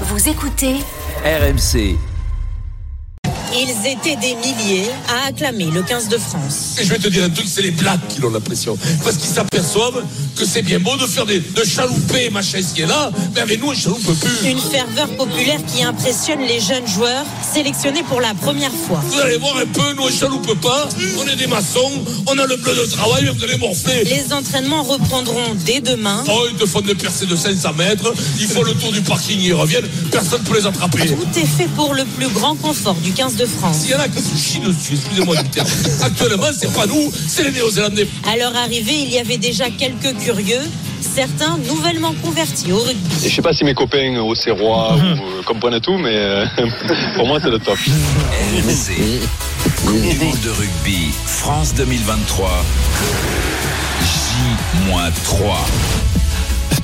Vous 0.00 0.28
écoutez 0.28 0.80
RMC. 1.24 2.13
Ils 3.56 3.70
étaient 3.86 4.16
des 4.16 4.34
milliers 4.34 4.88
à 5.08 5.28
acclamer 5.28 5.66
le 5.66 5.82
15 5.82 6.08
de 6.08 6.18
France. 6.18 6.76
Et 6.78 6.84
je 6.84 6.90
vais 6.90 6.98
te 6.98 7.08
dire 7.08 7.22
un 7.24 7.30
truc, 7.30 7.46
c'est 7.48 7.62
les 7.62 7.70
blagues 7.70 8.00
qui 8.08 8.22
ont 8.24 8.30
la 8.30 8.40
pression. 8.40 8.76
Parce 9.04 9.16
qu'ils 9.16 9.30
s'aperçoivent 9.30 10.02
que 10.36 10.44
c'est 10.44 10.62
bien 10.62 10.80
beau 10.80 10.96
de 10.96 11.06
faire 11.06 11.24
des, 11.24 11.38
de 11.38 11.64
chalouper 11.64 12.30
machin 12.30 12.58
ce 12.60 12.74
qui 12.74 12.82
est 12.82 12.86
là, 12.86 13.12
mais 13.34 13.42
avec 13.42 13.60
nous, 13.60 13.68
on 13.68 13.74
chaloupe 13.74 14.02
plus. 14.02 14.50
Une 14.50 14.58
ferveur 14.58 15.08
populaire 15.16 15.60
qui 15.72 15.84
impressionne 15.84 16.40
les 16.40 16.58
jeunes 16.60 16.86
joueurs 16.88 17.24
sélectionnés 17.52 18.02
pour 18.08 18.20
la 18.20 18.34
première 18.34 18.72
fois. 18.72 19.00
Vous 19.08 19.20
allez 19.20 19.36
voir 19.36 19.56
un 19.58 19.66
peu, 19.66 19.94
nous, 19.96 20.02
on 20.02 20.10
chaloupe 20.10 20.60
pas. 20.60 20.88
On 21.18 21.26
est 21.28 21.36
des 21.36 21.46
maçons, 21.46 21.92
on 22.26 22.36
a 22.38 22.46
le 22.46 22.56
bleu 22.56 22.74
de 22.74 22.86
travail, 22.90 23.24
mais 23.24 23.30
vous 23.30 23.44
allez 23.44 23.58
morfler. 23.58 24.02
Les 24.04 24.32
entraînements 24.32 24.82
reprendront 24.82 25.54
dès 25.64 25.80
demain. 25.80 26.24
Oh, 26.28 26.46
ils 26.50 26.56
te 26.56 26.66
font 26.66 26.80
des 26.80 26.94
percées 26.96 27.26
de 27.26 27.36
500 27.36 27.72
mètres, 27.74 28.12
ils 28.40 28.48
font 28.48 28.62
le 28.62 28.74
tour 28.74 28.90
du 28.90 29.00
parking, 29.00 29.38
ils 29.40 29.54
reviennent, 29.54 29.88
personne 30.10 30.42
ne 30.42 30.48
peut 30.48 30.58
les 30.58 30.66
attraper. 30.66 31.06
Tout 31.06 31.38
est 31.38 31.46
fait 31.46 31.68
pour 31.76 31.94
le 31.94 32.04
plus 32.04 32.28
grand 32.28 32.56
confort 32.56 32.94
du 32.96 33.12
15 33.12 33.36
de 33.36 33.43
France. 33.46 33.78
S'il 33.78 33.90
y 33.90 33.94
en 33.94 34.00
a 34.00 34.08
qui 34.08 34.20
se 34.20 34.36
chient 34.36 34.60
dessus, 34.60 34.94
excusez-moi 34.94 35.36
du 35.36 35.48
terme. 35.50 35.66
Actuellement, 36.02 36.46
c'est 36.56 36.72
pas 36.72 36.86
nous, 36.86 37.12
c'est 37.28 37.44
les 37.44 37.52
Néo-Zélandais. 37.52 38.08
À 38.30 38.36
leur 38.36 38.54
arrivée, 38.56 38.94
il 38.94 39.10
y 39.10 39.18
avait 39.18 39.38
déjà 39.38 39.66
quelques 39.70 40.16
curieux, 40.18 40.62
certains 41.00 41.58
nouvellement 41.58 42.14
convertis 42.22 42.72
au 42.72 42.78
rugby. 42.78 43.26
Et 43.26 43.28
je 43.28 43.34
sais 43.34 43.42
pas 43.42 43.52
si 43.52 43.64
mes 43.64 43.74
copains 43.74 44.20
au 44.20 44.34
Serrois 44.34 44.96
ou, 44.96 45.00
euh, 45.00 45.42
comprennent 45.44 45.80
tout, 45.80 45.98
mais 45.98 46.14
euh, 46.14 46.44
pour 47.16 47.26
moi 47.26 47.38
c'est 47.42 47.50
le 47.50 47.58
top. 47.58 47.78
RMC. 47.78 49.20
Coupe 49.84 50.00
du 50.00 50.18
monde 50.18 50.40
de 50.44 50.50
rugby. 50.50 51.10
France 51.26 51.74
2023. 51.74 52.64
J-3. 54.02 55.93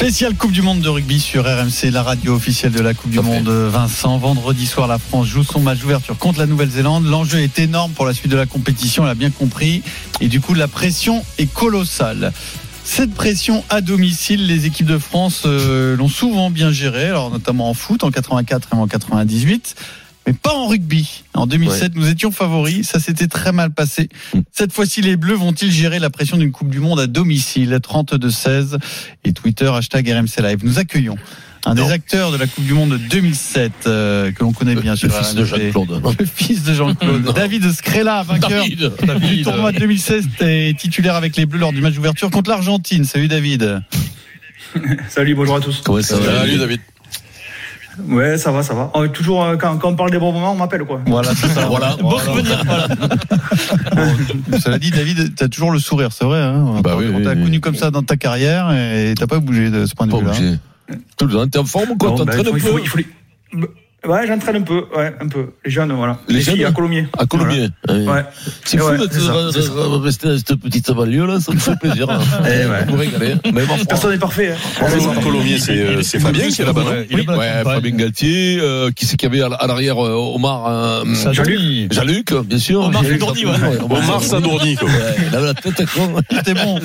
Spéciale 0.00 0.34
Coupe 0.34 0.52
du 0.52 0.62
Monde 0.62 0.80
de 0.80 0.88
rugby 0.88 1.20
sur 1.20 1.44
RMC, 1.44 1.90
la 1.92 2.02
radio 2.02 2.34
officielle 2.34 2.72
de 2.72 2.80
la 2.80 2.94
Coupe 2.94 3.10
du 3.10 3.20
Monde. 3.20 3.50
Vincent, 3.50 4.16
vendredi 4.16 4.64
soir, 4.64 4.88
la 4.88 4.96
France 4.98 5.26
joue 5.26 5.44
son 5.44 5.60
match 5.60 5.80
d'ouverture 5.80 6.16
contre 6.16 6.38
la 6.38 6.46
Nouvelle-Zélande. 6.46 7.04
L'enjeu 7.04 7.40
est 7.40 7.58
énorme 7.58 7.92
pour 7.92 8.06
la 8.06 8.14
suite 8.14 8.30
de 8.32 8.36
la 8.38 8.46
compétition, 8.46 9.04
elle 9.04 9.10
a 9.10 9.14
bien 9.14 9.28
compris. 9.28 9.82
Et 10.22 10.28
du 10.28 10.40
coup, 10.40 10.54
la 10.54 10.68
pression 10.68 11.22
est 11.36 11.52
colossale. 11.52 12.32
Cette 12.82 13.12
pression 13.12 13.62
à 13.68 13.82
domicile, 13.82 14.46
les 14.46 14.64
équipes 14.64 14.86
de 14.86 14.96
France 14.96 15.42
euh, 15.44 15.98
l'ont 15.98 16.08
souvent 16.08 16.48
bien 16.48 16.72
gérée, 16.72 17.08
alors 17.08 17.30
notamment 17.30 17.68
en 17.68 17.74
foot 17.74 18.02
en 18.02 18.10
84 18.10 18.70
et 18.72 18.76
en 18.76 18.86
98 18.86 19.74
mais 20.30 20.38
pas 20.40 20.54
en 20.54 20.68
rugby. 20.68 21.24
En 21.34 21.46
2007, 21.46 21.96
nous 21.96 22.08
étions 22.08 22.30
favoris, 22.30 22.86
ça 22.86 23.00
s'était 23.00 23.26
très 23.26 23.50
mal 23.50 23.72
passé. 23.72 24.08
Cette 24.52 24.72
fois-ci, 24.72 25.00
les 25.00 25.16
Bleus 25.16 25.34
vont-ils 25.34 25.72
gérer 25.72 25.98
la 25.98 26.08
pression 26.08 26.36
d'une 26.36 26.52
Coupe 26.52 26.70
du 26.70 26.78
Monde 26.78 27.00
à 27.00 27.08
domicile? 27.08 27.76
32-16 27.82 28.78
et 29.24 29.32
Twitter, 29.32 29.66
hashtag 29.66 30.08
RMC 30.08 30.42
Live. 30.42 30.60
Nous 30.62 30.78
accueillons 30.78 31.16
un 31.66 31.74
des 31.74 31.90
acteurs 31.90 32.30
de 32.30 32.36
la 32.36 32.46
Coupe 32.46 32.64
du 32.64 32.74
Monde 32.74 32.90
de 32.90 32.96
2007 32.96 33.72
euh, 33.86 34.30
que 34.30 34.44
l'on 34.44 34.52
connaît 34.52 34.76
bien 34.76 34.94
sur 34.94 35.08
le 35.12 35.14
fils 35.14 35.34
de. 35.34 35.44
Jean-Claude. 35.44 36.14
Le 36.18 36.26
fils 36.26 36.62
de 36.62 36.74
Jean-Claude. 36.74 37.32
David 37.34 37.72
Scrella, 37.72 38.22
vainqueur 38.22 38.50
David. 38.50 38.92
du 39.20 39.42
tournoi 39.42 39.72
2016 39.72 40.28
et 40.42 40.74
titulaire 40.78 41.16
avec 41.16 41.36
les 41.36 41.44
Bleus 41.44 41.58
lors 41.58 41.72
du 41.72 41.80
match 41.80 41.94
d'ouverture 41.94 42.30
contre 42.30 42.50
l'Argentine. 42.50 43.04
Salut 43.04 43.28
David. 43.28 43.82
Salut, 45.08 45.34
bonjour 45.34 45.56
à 45.56 45.60
tous. 45.60 45.82
Comment 45.84 46.00
ça 46.02 46.18
va 46.18 46.40
Salut 46.42 46.58
David. 46.58 46.80
Ouais, 48.08 48.38
ça 48.38 48.50
va, 48.52 48.62
ça 48.62 48.74
va. 48.74 48.90
Oh, 48.94 49.06
toujours, 49.08 49.44
euh, 49.44 49.56
quand, 49.56 49.76
quand 49.78 49.90
on 49.90 49.96
parle 49.96 50.10
des 50.10 50.18
bons 50.18 50.32
moments, 50.32 50.52
on 50.52 50.56
m'appelle, 50.56 50.84
quoi. 50.84 51.00
Voilà, 51.06 51.34
c'est 51.34 51.48
ça. 51.48 51.66
Voilà. 51.66 51.96
Bon 52.00 52.18
souvenir, 52.18 52.62
voilà. 52.64 52.88
Bon, 53.94 54.58
cela 54.58 54.78
dit, 54.78 54.90
David, 54.90 55.34
t'as 55.34 55.48
toujours 55.48 55.72
le 55.72 55.78
sourire, 55.78 56.10
c'est 56.12 56.24
vrai. 56.24 56.40
Hein 56.40 56.80
Bah 56.82 56.94
oui, 56.96 57.06
on 57.12 57.16
oui, 57.18 57.24
t'a 57.24 57.32
oui. 57.32 57.42
connu 57.42 57.60
comme 57.60 57.74
ça 57.74 57.90
dans 57.90 58.02
ta 58.02 58.16
carrière 58.16 58.70
et 58.72 59.14
t'as 59.18 59.26
pas 59.26 59.38
bougé 59.40 59.70
de 59.70 59.86
ce 59.86 59.94
point 59.94 60.06
de 60.06 60.16
vue-là. 60.16 60.32
Tout 61.16 61.26
le 61.26 61.32
temps, 61.34 61.46
t'es 61.48 61.58
en 61.58 61.64
forme 61.64 61.90
ou 61.90 61.96
quoi 61.96 62.10
Non, 62.10 62.24
bah, 62.24 62.32
T'entraînes 62.36 62.46
il 62.46 62.48
un 62.48 62.58
faut- 62.58 62.74
peu 62.76 62.80
il 62.82 62.88
faut- 62.88 62.98
il 62.98 63.60
faut- 63.60 63.68
Ouais, 64.06 64.26
j'entraîne 64.26 64.56
un 64.56 64.62
peu, 64.62 64.84
ouais, 64.96 65.12
un 65.20 65.28
peu. 65.28 65.50
Les 65.64 65.70
jeunes, 65.70 65.92
voilà. 65.92 66.18
Les 66.26 66.40
filles 66.40 66.56
jeunes 66.58 66.66
à 66.68 66.72
Colomiers. 66.72 67.06
À 67.18 67.26
Colombier. 67.26 67.68
Voilà. 67.86 68.04
Ouais. 68.12 68.24
C'est 68.64 68.78
fou 68.78 68.86
ouais, 68.86 68.96
re- 68.96 69.08
c'est 69.10 69.20
ça. 69.20 69.32
re- 69.32 70.00
rester 70.00 70.28
dans 70.28 70.38
cette 70.38 70.54
petite 70.56 70.90
banlieue 70.90 71.26
là, 71.26 71.38
ça 71.38 71.52
me 71.52 71.58
fait 71.58 71.78
plaisir. 71.78 72.08
hein. 72.08 72.18
Eh 72.46 72.66
ouais. 72.66 72.84
Vous 72.88 72.96
régalez. 72.96 73.34
Même 73.52 73.70
en 73.70 73.84
Personne 73.84 74.12
n'est 74.12 74.18
parfait. 74.18 74.54
Hein. 74.80 74.86
Colomiers, 75.22 75.58
c'est 75.58 75.72
euh, 75.72 76.02
c'est 76.02 76.18
Fabien 76.18 76.48
qui 76.48 76.62
est 76.62 76.64
là-bas, 76.64 76.82
non 76.82 76.92
Oui, 77.12 77.26
ouais, 77.28 77.62
Fabien 77.62 77.90
Galtier, 77.96 78.58
euh, 78.60 78.90
qui 78.90 79.04
c'est 79.04 79.16
qu'il 79.18 79.28
y 79.34 79.38
avait 79.42 79.54
à 79.54 79.56
à 79.56 79.66
l'arrière 79.66 80.02
euh, 80.02 80.14
Omar 80.34 80.66
euh, 80.66 81.04
Jean-Luc. 81.32 81.92
Jean-Luc, 81.92 82.32
bien 82.46 82.58
sûr. 82.58 82.80
Omar 82.84 83.04
Sadourny, 83.04 83.44
ouais. 83.44 83.52
Omar 83.82 84.22
Sadourny, 84.22 84.76
quoi. 84.76 84.88
Ouais, 84.88 84.94
Il 85.30 85.36
avait 85.36 85.46
la 85.46 85.54
tête 85.54 85.84
con. 85.94 86.14
Il 86.30 86.38
était 86.38 86.54
bon. 86.54 86.78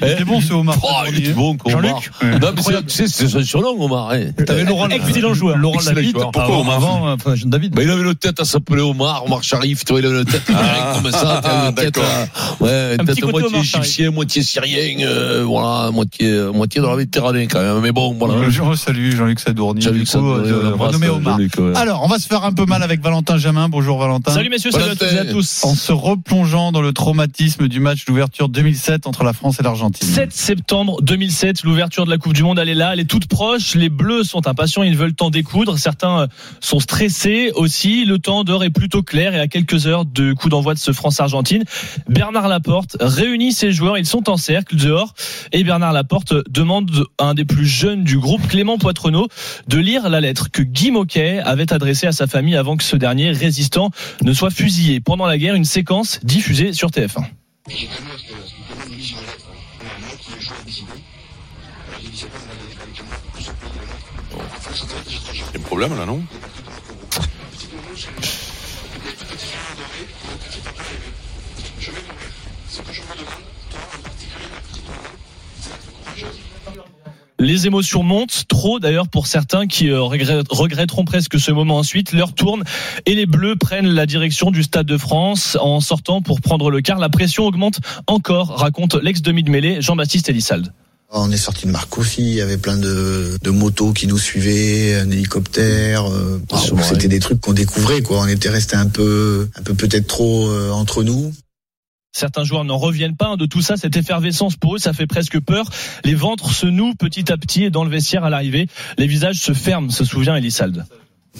Il 0.00 0.08
était 0.08 0.24
bon 0.24 0.40
ce 0.40 0.52
Omar. 0.54 0.76
Oh, 0.82 0.88
il 1.10 1.18
était 1.18 1.32
bon, 1.32 1.56
quoi, 1.58 1.72
Omar. 1.74 2.00
Jean-Luc 2.22 2.40
Non, 2.42 2.48
mais 2.56 2.62
c'est- 2.62 2.82
tu 2.86 2.90
sais, 2.94 3.06
c'est 3.08 3.28
son 3.28 3.42
surnom, 3.42 3.76
Omar. 3.78 4.12
hein. 4.12 4.30
T'avais 4.46 4.64
Laurent, 4.64 4.88
Excellent 4.88 5.34
joueur. 5.34 5.58
Laurent. 5.58 5.78
Pourquoi 6.32 6.61
Omar 6.62 6.76
avant, 6.76 7.08
euh, 7.08 7.14
enfin, 7.14 7.34
David. 7.44 7.74
Bah, 7.74 7.82
il 7.82 7.90
avait 7.90 8.02
une 8.02 8.14
tête 8.14 8.40
à 8.40 8.44
s'appeler 8.44 8.82
Omar, 8.82 9.24
Omar 9.26 9.42
Sharif, 9.42 9.84
tu 9.84 9.92
vois, 9.92 10.00
il 10.00 10.06
avait 10.06 10.20
une 10.20 10.24
tête 10.24 10.42
Ah, 10.54 10.94
comme 11.00 11.10
ça, 11.10 11.38
avait 11.38 11.68
une 11.68 11.74
tête, 11.74 11.98
à- 11.98 12.62
ouais, 12.62 12.94
une 12.94 13.00
Un 13.00 13.04
tête 13.04 13.22
moitié 13.24 13.58
égyptien, 13.58 14.10
moitié 14.10 14.42
syrien, 14.42 15.06
euh, 15.06 15.44
voilà, 15.44 15.90
moitié, 15.90 16.28
euh, 16.28 16.52
moitié 16.52 16.80
dans 16.80 16.90
la 16.90 16.96
Méditerranée 16.96 17.46
quand 17.46 17.60
même. 17.60 17.80
Mais 17.80 17.92
bon, 17.92 18.14
voilà. 18.18 18.48
Je 18.50 18.62
salue 18.76 19.14
Jean-Luc 19.14 19.40
Sadourny. 19.40 19.80
Jean-Luc 19.82 20.08
Sadourny, 20.08 20.48
euh, 20.48 20.74
renommé 20.74 21.08
Omar. 21.08 21.38
Ouais. 21.38 21.76
Alors, 21.76 22.02
on 22.02 22.08
va 22.08 22.18
se 22.18 22.26
faire 22.26 22.44
un 22.44 22.52
peu 22.52 22.64
mal 22.64 22.82
avec 22.82 23.02
Valentin 23.02 23.36
Jamin. 23.38 23.68
Bonjour 23.68 23.98
Valentin. 23.98 24.32
Salut 24.32 24.50
messieurs, 24.50 24.70
salut 24.70 24.90
à 24.90 24.96
toutes 24.96 25.12
et 25.12 25.18
à 25.18 25.24
tous. 25.24 25.64
En 25.64 25.74
se 25.74 25.92
replongeant 25.92 26.72
dans 26.72 26.82
le 26.82 26.92
traumatisme 26.92 27.68
du 27.68 27.80
match 27.80 28.04
d'ouverture 28.04 28.48
2007 28.48 29.06
entre 29.06 29.24
la 29.24 29.32
France 29.32 29.58
et 29.60 29.62
l'Argentine. 29.62 30.06
7 30.06 30.32
septembre 30.32 31.00
2007, 31.02 31.62
l'ouverture 31.64 32.04
de 32.04 32.10
la 32.10 32.18
Coupe 32.18 32.32
du 32.32 32.42
Monde, 32.42 32.58
elle 32.58 32.68
est 32.68 32.74
là, 32.74 32.90
elle 32.92 33.00
est 33.00 33.10
toute 33.10 33.26
proche. 33.26 33.74
Les 33.74 33.88
Bleus 33.88 34.24
sont 34.24 34.46
impatients, 34.46 34.82
ils 34.82 34.96
veulent 34.96 35.14
en 35.20 35.30
découdre. 35.30 35.78
Certains 35.78 36.20
euh, 36.22 36.26
sont 36.60 36.80
stressés 36.80 37.52
aussi. 37.54 38.04
Le 38.04 38.18
temps 38.18 38.44
d'heure 38.44 38.64
est 38.64 38.70
plutôt 38.70 39.02
clair 39.02 39.34
et 39.34 39.40
à 39.40 39.48
quelques 39.48 39.86
heures 39.86 40.04
de 40.04 40.32
coup 40.32 40.48
d'envoi 40.48 40.74
de 40.74 40.78
ce 40.78 40.92
France-Argentine, 40.92 41.64
Bernard 42.08 42.48
Laporte 42.48 42.96
réunit 43.00 43.52
ses 43.52 43.72
joueurs. 43.72 43.98
Ils 43.98 44.06
sont 44.06 44.28
en 44.30 44.36
cercle 44.36 44.76
dehors 44.76 45.14
et 45.52 45.64
Bernard 45.64 45.92
Laporte 45.92 46.34
demande 46.50 46.90
à 47.18 47.24
un 47.24 47.34
des 47.34 47.44
plus 47.44 47.66
jeunes 47.66 48.04
du 48.04 48.18
groupe, 48.18 48.46
Clément 48.48 48.78
Poitrenaud, 48.78 49.28
de 49.68 49.78
lire 49.78 50.08
la 50.08 50.20
lettre 50.20 50.50
que 50.50 50.62
Guy 50.62 50.90
Moquet 50.90 51.40
avait 51.40 51.72
adressée 51.72 52.06
à 52.06 52.12
sa 52.12 52.26
famille 52.26 52.56
avant 52.56 52.76
que 52.76 52.84
ce 52.84 52.96
dernier 52.96 53.30
résistant 53.30 53.90
ne 54.22 54.32
soit 54.32 54.50
fusillé. 54.50 55.00
Pendant 55.00 55.26
la 55.26 55.38
guerre, 55.38 55.54
une 55.54 55.64
séquence 55.64 56.20
diffusée 56.22 56.72
sur 56.72 56.90
TF1. 56.90 57.24
Y 64.72 65.56
a 65.56 65.58
un 65.58 65.62
problème 65.62 65.96
là, 65.98 66.06
non 66.06 66.22
Les 77.38 77.66
émotions 77.66 78.04
montent, 78.04 78.44
trop 78.46 78.78
d'ailleurs 78.78 79.08
pour 79.08 79.26
certains 79.26 79.66
qui 79.66 79.88
euh, 79.90 80.00
regret- 80.00 80.44
regretteront 80.48 81.04
presque 81.04 81.40
ce 81.40 81.50
moment 81.50 81.78
ensuite. 81.78 82.12
L'heure 82.12 82.34
tourne 82.34 82.62
et 83.04 83.16
les 83.16 83.26
Bleus 83.26 83.56
prennent 83.56 83.88
la 83.88 84.06
direction 84.06 84.52
du 84.52 84.62
Stade 84.62 84.86
de 84.86 84.96
France 84.96 85.58
en 85.60 85.80
sortant 85.80 86.22
pour 86.22 86.40
prendre 86.40 86.70
le 86.70 86.80
quart. 86.82 86.98
La 87.00 87.08
pression 87.08 87.44
augmente 87.44 87.80
encore, 88.06 88.56
raconte 88.58 88.94
l'ex-demi 88.94 89.42
de 89.42 89.50
mêlée 89.50 89.82
Jean-Baptiste 89.82 90.28
Elissalde. 90.28 90.72
On 91.14 91.30
est 91.30 91.36
sorti 91.36 91.66
de 91.66 91.70
Marcoussis, 91.70 92.22
il 92.22 92.34
y 92.36 92.40
avait 92.40 92.56
plein 92.56 92.78
de, 92.78 93.36
de 93.42 93.50
motos 93.50 93.92
qui 93.92 94.06
nous 94.06 94.16
suivaient, 94.18 94.94
un 94.94 95.10
hélicoptère. 95.10 96.10
euh, 96.10 96.40
Ah. 96.50 96.56
C'était 96.82 97.08
des 97.08 97.20
trucs 97.20 97.38
qu'on 97.40 97.52
découvrait, 97.52 98.00
quoi. 98.00 98.20
On 98.22 98.26
était 98.26 98.48
resté 98.48 98.76
un 98.76 98.86
peu, 98.86 99.48
un 99.54 99.62
peu 99.62 99.74
peut-être 99.74 100.06
trop 100.06 100.48
euh, 100.48 100.70
entre 100.70 101.02
nous. 101.02 101.32
Certains 102.14 102.44
joueurs 102.44 102.64
n'en 102.64 102.78
reviennent 102.78 103.16
pas 103.16 103.28
hein, 103.28 103.36
de 103.36 103.46
tout 103.46 103.60
ça, 103.62 103.76
cette 103.76 103.96
effervescence 103.96 104.56
pour 104.56 104.76
eux, 104.76 104.78
ça 104.78 104.92
fait 104.94 105.06
presque 105.06 105.38
peur. 105.40 105.68
Les 106.04 106.14
ventres 106.14 106.50
se 106.52 106.66
nouent 106.66 106.94
petit 106.94 107.30
à 107.30 107.36
petit 107.36 107.64
et 107.64 107.70
dans 107.70 107.84
le 107.84 107.90
vestiaire 107.90 108.24
à 108.24 108.30
l'arrivée, 108.30 108.68
les 108.96 109.06
visages 109.06 109.36
se 109.36 109.52
ferment, 109.52 109.90
se 109.90 110.04
souvient 110.04 110.36
Elissalde. 110.36 110.84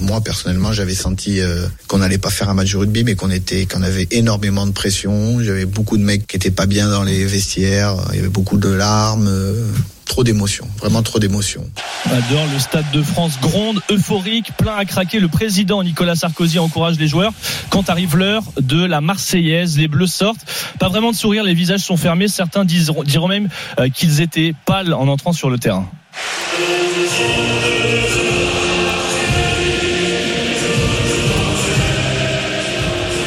Moi, 0.00 0.23
personnellement, 0.23 0.73
j'avais 0.73 0.94
senti 0.94 1.41
euh, 1.41 1.67
qu'on 1.87 1.99
n'allait 1.99 2.19
pas 2.19 2.31
faire 2.31 2.49
un 2.49 2.55
match 2.55 2.73
de 2.73 2.79
rugby, 2.79 3.05
mais 3.05 3.15
qu'on 3.15 3.31
était, 3.31 3.67
qu'on 3.67 3.83
avait 3.83 4.09
énormément 4.11 4.67
de 4.67 4.73
pression. 4.73 5.43
J'avais 5.43 5.67
beaucoup 5.67 5.99
de 5.99 6.03
mecs 6.03 6.27
qui 6.27 6.37
étaient 6.37 6.50
pas 6.50 6.67
bien 6.67 6.89
dans 6.89 7.03
les 7.03 7.27
vestiaires. 7.27 7.97
Il 8.11 8.17
y 8.17 8.19
avait 8.19 8.29
beaucoup 8.29 8.56
de 8.56 8.71
larmes, 8.71 9.29
euh, 9.29 9.71
trop 10.06 10.25
d'émotions, 10.25 10.67
vraiment 10.79 11.03
trop 11.03 11.19
d'émotions. 11.19 11.69
Dehors, 12.06 12.47
le 12.53 12.59
stade 12.59 12.91
de 12.93 13.03
France 13.03 13.39
gronde, 13.41 13.83
euphorique, 13.91 14.53
plein 14.56 14.77
à 14.77 14.87
craquer. 14.87 15.21
Le 15.21 15.29
président 15.29 15.83
Nicolas 15.83 16.17
Sarkozy 16.17 16.59
encourage 16.59 16.99
les 16.99 17.06
joueurs. 17.06 17.33
Quand 17.69 17.91
arrive 17.91 18.17
l'heure 18.17 18.44
de 18.61 18.83
la 18.83 19.03
Marseillaise, 19.03 19.77
les 19.77 19.89
Bleus 19.89 20.06
sortent. 20.06 20.44
Pas 20.79 20.89
vraiment 20.89 21.12
de 21.12 21.17
sourire, 21.17 21.44
les 21.44 21.55
visages 21.55 21.81
sont 21.81 21.99
fermés. 21.99 22.29
Certains 22.29 22.65
diront, 22.65 23.03
diront 23.03 23.29
même 23.29 23.50
euh, 23.79 23.91
qu'ils 23.91 24.23
étaient 24.23 24.55
pâles 24.65 24.94
en 24.94 25.06
entrant 25.09 25.35
sur 25.35 25.50
le 25.50 25.59
terrain. 25.59 25.87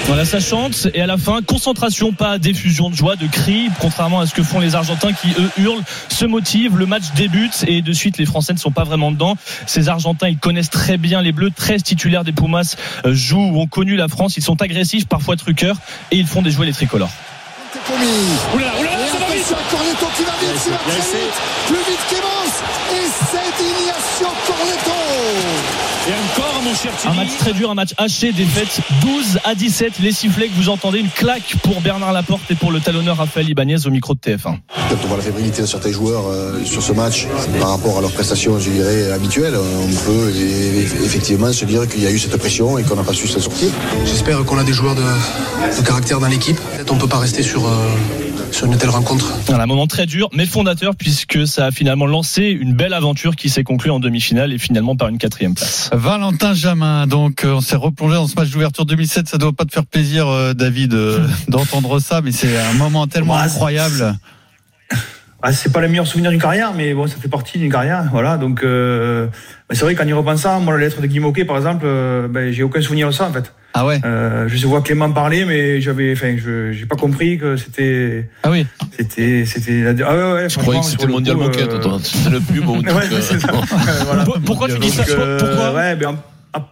Voilà, 0.07 0.23
ça 0.23 0.39
chante. 0.39 0.87
Et 0.93 1.01
à 1.01 1.07
la 1.07 1.17
fin, 1.17 1.41
concentration, 1.41 2.13
pas 2.13 2.37
diffusion 2.37 2.91
de 2.91 2.95
joie, 2.95 3.15
de 3.15 3.25
cris, 3.25 3.69
contrairement 3.79 4.19
à 4.19 4.27
ce 4.27 4.35
que 4.35 4.43
font 4.43 4.59
les 4.59 4.75
Argentins 4.75 5.13
qui 5.13 5.29
eux 5.39 5.49
hurlent, 5.57 5.83
se 6.09 6.25
motivent, 6.25 6.77
le 6.77 6.85
match 6.85 7.05
débute 7.15 7.65
et 7.67 7.81
de 7.81 7.91
suite 7.91 8.19
les 8.19 8.25
Français 8.25 8.53
ne 8.53 8.59
sont 8.59 8.71
pas 8.71 8.83
vraiment 8.83 9.11
dedans. 9.11 9.35
Ces 9.65 9.89
Argentins, 9.89 10.27
ils 10.27 10.37
connaissent 10.37 10.69
très 10.69 10.97
bien 10.97 11.21
les 11.21 11.31
Bleus, 11.31 11.49
13 11.49 11.81
titulaires 11.81 12.23
des 12.23 12.33
Pumas 12.33 12.75
euh, 13.05 13.13
jouent 13.13 13.51
ou 13.53 13.61
ont 13.61 13.67
connu 13.67 13.95
la 13.95 14.07
France, 14.07 14.37
ils 14.37 14.43
sont 14.43 14.61
agressifs, 14.61 15.07
parfois 15.07 15.37
truqueurs 15.37 15.77
et 16.11 16.17
ils 16.17 16.27
font 16.27 16.43
des 16.43 16.51
jouets 16.51 16.67
les 16.67 16.73
tricolores. 16.73 17.11
Oula, 17.75 18.65
oula, 18.79 18.89
ça 19.11 19.17
va 19.19 19.33
vite. 19.33 19.55
Corneto 19.69 20.05
qui 20.15 20.23
va 20.23 20.31
vite, 20.39 20.59
ça 20.59 20.69
va 20.71 20.77
très 20.77 21.01
vite 21.01 21.35
Plus 21.67 21.77
vite 21.77 21.99
qu'Evans 22.09 22.53
Et 22.93 23.07
c'est 23.31 23.63
Ignacio 23.63 24.27
Corneto 24.47 24.94
Et 26.07 26.11
encore, 26.11 26.61
mon 26.63 26.75
cher 26.75 26.91
Un 27.05 27.13
match 27.15 27.35
très 27.39 27.53
dur, 27.53 27.71
un 27.71 27.73
match 27.73 27.93
haché, 27.97 28.31
défaite 28.31 28.79
12 29.01 29.39
à 29.43 29.55
17. 29.55 29.93
Les 30.01 30.11
sifflets 30.11 30.49
que 30.49 30.53
vous 30.53 30.69
entendez, 30.69 30.99
une 30.99 31.09
claque 31.09 31.55
pour 31.63 31.81
Bernard 31.81 32.13
Laporte 32.13 32.43
et 32.51 32.55
pour 32.55 32.71
le 32.71 32.79
talonneur 32.79 33.17
Raphaël 33.17 33.49
Ibanez 33.49 33.87
au 33.87 33.89
micro 33.89 34.13
de 34.13 34.19
TF1. 34.19 34.37
Quand 34.43 34.95
on 35.03 35.07
voit 35.07 35.17
la 35.17 35.23
fébrilité 35.23 35.63
de 35.63 35.67
certains 35.67 35.91
joueurs 35.91 36.27
euh, 36.27 36.63
sur 36.63 36.83
ce 36.83 36.91
match 36.93 37.25
par 37.59 37.69
rapport 37.69 37.97
à 37.97 38.01
leurs 38.01 38.11
prestations, 38.11 38.59
je 38.59 38.69
dirais, 38.69 39.11
habituelles, 39.11 39.55
on 39.55 40.05
peut 40.05 40.31
effectivement 41.03 41.51
se 41.51 41.65
dire 41.65 41.87
qu'il 41.87 42.03
y 42.03 42.07
a 42.07 42.11
eu 42.11 42.19
cette 42.19 42.37
pression 42.37 42.77
et 42.77 42.83
qu'on 42.83 42.95
n'a 42.95 43.03
pas 43.03 43.13
su 43.13 43.27
s'en 43.27 43.39
sortir. 43.39 43.69
J'espère 44.05 44.43
qu'on 44.45 44.59
a 44.59 44.63
des 44.63 44.73
joueurs 44.73 44.95
de, 44.95 45.01
de 45.01 45.85
caractère 45.85 46.19
dans 46.19 46.27
l'équipe. 46.27 46.59
Peut-être 46.75 46.93
on 46.93 46.97
peut 46.97 47.07
pas 47.07 47.19
rester 47.19 47.41
sur, 47.41 47.65
euh, 47.65 47.71
sur 48.55 48.67
une 48.67 48.77
telle 48.77 48.89
rencontre. 48.89 49.33
Voilà, 49.47 49.63
un 49.63 49.67
moment 49.67 49.85
très 49.85 50.05
dur, 50.05 50.29
mais 50.31 50.45
fondateur 50.45 50.95
puisque 50.95 51.45
ça 51.45 51.65
a 51.65 51.71
finalement 51.71 52.05
lancé 52.05 52.43
une 52.43 52.73
belle 52.73 52.93
aventure 52.93 53.35
qui 53.35 53.49
s'est 53.49 53.65
conclue 53.65 53.91
en 53.91 53.99
demi-finale 53.99 54.53
et 54.53 54.57
finalement 54.57 54.95
par 54.95 55.09
une 55.09 55.17
quatrième 55.17 55.55
place. 55.55 55.89
Valentin 55.91 56.53
Jamin, 56.53 57.05
donc 57.05 57.43
euh, 57.43 57.55
on 57.55 57.59
s'est 57.59 57.75
replongé 57.75 58.15
dans 58.15 58.27
ce 58.27 58.35
match 58.35 58.51
d'ouverture 58.51 58.85
2007. 58.85 59.27
Ça 59.27 59.37
doit 59.37 59.51
pas 59.51 59.65
te 59.65 59.73
faire 59.73 59.85
plaisir, 59.85 60.29
euh, 60.29 60.53
David, 60.53 60.93
euh, 60.93 61.27
d'entendre 61.49 61.99
ça, 61.99 62.21
mais 62.21 62.31
c'est 62.31 62.57
un 62.57 62.73
moment 62.73 63.07
tellement 63.07 63.35
incroyable. 63.35 64.15
Ah, 65.47 65.51
c'est 65.51 65.71
pas 65.71 65.79
le 65.79 65.87
meilleur 65.87 66.07
souvenir 66.07 66.31
d'une 66.31 66.41
carrière, 66.41 66.73
mais 66.75 66.95
bon, 66.95 67.05
ça 67.05 67.17
fait 67.21 67.27
partie 67.27 67.59
d'une 67.59 67.71
carrière. 67.71 68.05
Voilà, 68.11 68.37
donc 68.37 68.63
euh, 68.63 69.27
bah, 69.69 69.75
c'est 69.75 69.81
vrai 69.81 69.93
qu'en 69.93 70.07
y 70.07 70.11
repensant, 70.11 70.59
moi, 70.59 70.73
la 70.73 70.79
lettre 70.79 71.01
de 71.01 71.05
Guy 71.05 71.19
Moquet, 71.19 71.45
par 71.45 71.57
exemple, 71.57 71.83
euh, 71.85 72.27
ben, 72.27 72.51
j'ai 72.51 72.63
aucun 72.63 72.81
souvenir 72.81 73.05
de 73.09 73.13
ça, 73.13 73.25
en 73.27 73.31
fait. 73.31 73.53
Ah 73.75 73.85
ouais? 73.85 74.01
Euh, 74.05 74.45
je 74.47 74.65
vois 74.65 74.81
Clément 74.81 75.11
parler, 75.11 75.45
mais 75.45 75.81
j'avais, 75.81 76.13
enfin, 76.13 76.35
je 76.35 76.71
j'ai 76.71 76.87
pas 76.87 76.95
compris 76.95 77.37
que 77.37 77.57
c'était. 77.57 78.27
Ah 78.41 78.49
oui. 78.49 78.65
C'était, 78.97 79.45
c'était. 79.45 79.83
Ah 80.03 80.15
ouais, 80.15 80.33
ouais. 80.33 80.49
Je 80.49 80.57
croyais 80.57 80.81
franchement, 80.81 80.81
que 80.81 80.85
c'était 80.85 81.05
le 81.05 81.11
mondial 81.11 81.35
coup, 81.35 81.43
moquette, 81.43 81.73
euh, 81.73 81.77
le 82.31 83.21
c'est 83.21 83.39
ça. 83.39 83.49
euh, 83.53 83.59
Voilà. 84.05 84.25
Pourquoi 84.43 84.67
tu 84.67 84.79
dis 84.79 84.89
ça 84.89 85.03
euh, 85.09 85.37
Pourquoi? 85.37 85.75
Ouais, 85.75 85.95
ben, 85.95 86.15
ah, 86.53 86.69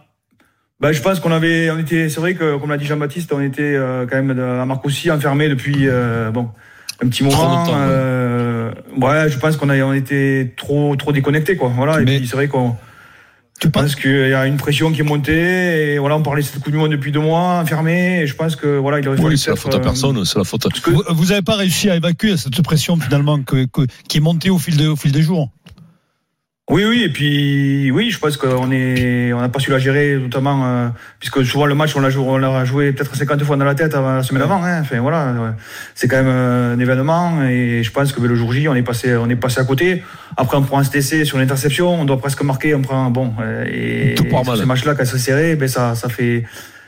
bah, 0.80 0.90
je 0.92 1.00
pense 1.00 1.20
qu'on 1.20 1.30
avait, 1.30 1.70
on 1.70 1.78
était, 1.78 2.08
c'est 2.08 2.18
vrai 2.18 2.34
que, 2.34 2.56
comme 2.56 2.70
l'a 2.70 2.76
dit 2.76 2.86
Jean-Baptiste, 2.86 3.32
on 3.32 3.40
était 3.40 3.62
euh, 3.76 4.04
quand 4.10 4.20
même 4.20 4.36
à 4.36 4.64
Marcoussis 4.64 5.12
enfermé 5.12 5.48
depuis, 5.48 5.86
euh, 5.86 6.32
bon, 6.32 6.48
un 7.02 7.08
petit 7.08 7.22
Trop 7.22 7.32
moment. 7.42 7.58
longtemps, 7.60 7.72
ouais. 7.72 7.78
euh, 7.80 8.23
ouais, 8.23 8.23
je 8.96 9.38
pense 9.38 9.56
qu'on 9.56 9.68
a, 9.70 9.78
on 9.82 9.92
était 9.92 10.52
trop, 10.56 10.94
trop 10.96 11.12
déconnecté, 11.12 11.56
quoi. 11.56 11.72
Voilà. 11.74 12.00
Et 12.00 12.04
Mais- 12.04 12.18
puis 12.18 12.26
c'est 12.28 12.36
vrai 12.36 12.48
qu'on. 12.48 12.76
Je 13.62 13.68
pense 13.68 13.94
qu'il 13.94 14.28
y 14.28 14.34
a 14.34 14.46
une 14.46 14.56
pression 14.56 14.90
qui 14.90 15.00
est 15.00 15.04
montée 15.04 15.92
et 15.94 15.98
voilà, 15.98 16.16
on 16.16 16.22
parlait 16.22 16.42
de 16.42 16.46
cette 16.46 16.60
Coupe 16.60 16.72
du 16.72 16.76
Monde 16.76 16.90
depuis 16.90 17.12
deux 17.12 17.20
mois, 17.20 17.60
enfermé. 17.62 18.22
Et 18.22 18.26
je 18.26 18.34
pense 18.34 18.56
que 18.56 18.66
voilà, 18.78 18.98
il 18.98 19.06
aurait 19.08 19.16
fallu 19.16 19.28
Oui, 19.28 19.38
c'est 19.38 19.50
la 19.50 19.56
faute 19.56 19.72
à 19.72 19.76
euh, 19.76 19.80
personne, 19.80 20.24
c'est 20.24 20.36
la 20.38 20.44
faute 20.44 20.66
à. 20.66 20.68
Vous- 20.90 21.04
Vous 21.10 21.26
n'avez 21.26 21.40
pas 21.40 21.54
réussi 21.54 21.88
à 21.88 21.94
évacuer 21.94 22.36
cette 22.36 22.60
pression 22.62 22.96
finalement 22.96 23.40
que, 23.42 23.64
que- 23.66 23.86
qui 24.08 24.18
est 24.18 24.20
montée 24.20 24.50
au 24.50 24.58
fil, 24.58 24.76
de- 24.76 24.88
au 24.88 24.96
fil 24.96 25.12
des 25.12 25.22
jours. 25.22 25.50
Oui, 26.70 26.82
oui, 26.86 27.02
et 27.02 27.10
puis 27.10 27.90
oui, 27.90 28.10
je 28.10 28.18
pense 28.18 28.38
qu'on 28.38 28.70
est, 28.72 29.34
on 29.34 29.40
n'a 29.40 29.50
pas 29.50 29.60
su 29.60 29.70
la 29.70 29.78
gérer, 29.78 30.16
notamment 30.16 30.64
euh, 30.64 30.88
puisque 31.20 31.44
souvent 31.44 31.66
le 31.66 31.74
match 31.74 31.94
on 31.94 32.00
l'a 32.00 32.08
joué, 32.08 32.24
on 32.26 32.38
l'a 32.38 32.64
joué 32.64 32.90
peut-être 32.92 33.14
50 33.14 33.44
fois 33.44 33.56
dans 33.56 33.66
la 33.66 33.74
tête 33.74 33.94
avant, 33.94 34.14
la 34.14 34.22
semaine 34.22 34.42
avant. 34.42 34.64
Hein. 34.64 34.80
Enfin 34.80 34.98
voilà, 35.00 35.32
ouais. 35.32 35.50
c'est 35.94 36.08
quand 36.08 36.16
même 36.16 36.26
euh, 36.26 36.74
un 36.74 36.78
événement 36.78 37.42
et 37.42 37.82
je 37.82 37.90
pense 37.90 38.12
que 38.14 38.20
le 38.22 38.34
jour 38.34 38.50
J 38.50 38.66
on 38.66 38.74
est 38.74 38.82
passé, 38.82 39.14
on 39.14 39.28
est 39.28 39.36
passé 39.36 39.60
à 39.60 39.64
côté. 39.64 40.02
Après 40.38 40.56
on 40.56 40.62
prend 40.62 40.78
un 40.78 40.84
STC 40.84 41.26
sur 41.26 41.36
l'interception, 41.36 42.00
on 42.00 42.06
doit 42.06 42.18
presque 42.18 42.42
marquer, 42.42 42.74
on 42.74 42.80
prend 42.80 43.10
bon 43.10 43.34
euh, 43.42 43.66
et 43.70 44.14
Tout 44.14 44.24
sur 44.26 44.44
mal. 44.44 44.56
ce 44.56 44.64
match-là 44.64 44.94
quand 44.94 45.04
c'est 45.04 45.18
serré, 45.18 45.56
ben 45.56 45.68
ça, 45.68 45.94
ça 45.94 46.08
fait. 46.08 46.44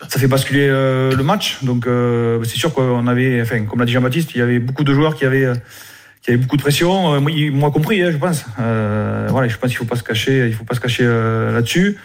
Ça 0.09 0.21
fait 0.21 0.27
basculer 0.29 0.69
euh, 0.69 1.17
le 1.17 1.23
match, 1.23 1.65
donc 1.65 1.87
euh, 1.87 2.39
c'est 2.45 2.59
sûr 2.59 2.73
qu'on 2.75 3.07
avait, 3.07 3.41
enfin, 3.41 3.65
comme 3.65 3.79
l'a 3.79 3.87
dit 3.87 3.93
Jean-Baptiste, 3.93 4.35
il 4.35 4.39
y 4.39 4.43
avait 4.43 4.59
beaucoup 4.59 4.85
de 4.85 4.93
joueurs 4.93 5.17
qui 5.17 5.25
avaient, 5.25 5.51
euh, 6.27 6.33
qui 6.33 6.33
avaient 6.33 6.39
beaucoup 6.43 6.57
de 6.57 6.63
pression, 6.63 7.15
euh, 7.15 7.21
moi, 7.21 7.31
il- 7.31 7.53
moi 7.53 7.71
compris, 7.71 8.03
hein, 8.03 8.11
je 8.11 8.17
pense. 8.17 8.45
Euh, 8.61 9.27
voilà, 9.31 9.49
je 9.49 9.57
pense 9.57 9.71
qu'il 9.71 9.79
faut 9.79 9.85
pas 9.85 9.97
se 9.97 10.03
cacher, 10.03 10.49
il 10.49 10.55
faut 10.55 10.65
pas 10.65 10.75
se 10.75 10.81
cacher 10.81 11.05
euh, 11.05 11.53
là-dessus. 11.53 11.97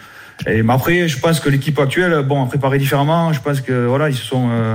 Et 0.46 0.62
mais 0.62 0.72
après, 0.72 1.08
je 1.08 1.18
pense 1.18 1.40
que 1.40 1.48
l'équipe 1.50 1.78
actuelle, 1.78 2.22
bon, 2.22 2.42
a 2.42 2.46
préparé 2.46 2.78
différemment. 2.78 3.32
Je 3.32 3.40
pense 3.40 3.60
que 3.60 3.86
voilà, 3.86 4.08
ils 4.08 4.16
se 4.16 4.24
sont, 4.24 4.48
euh, 4.50 4.74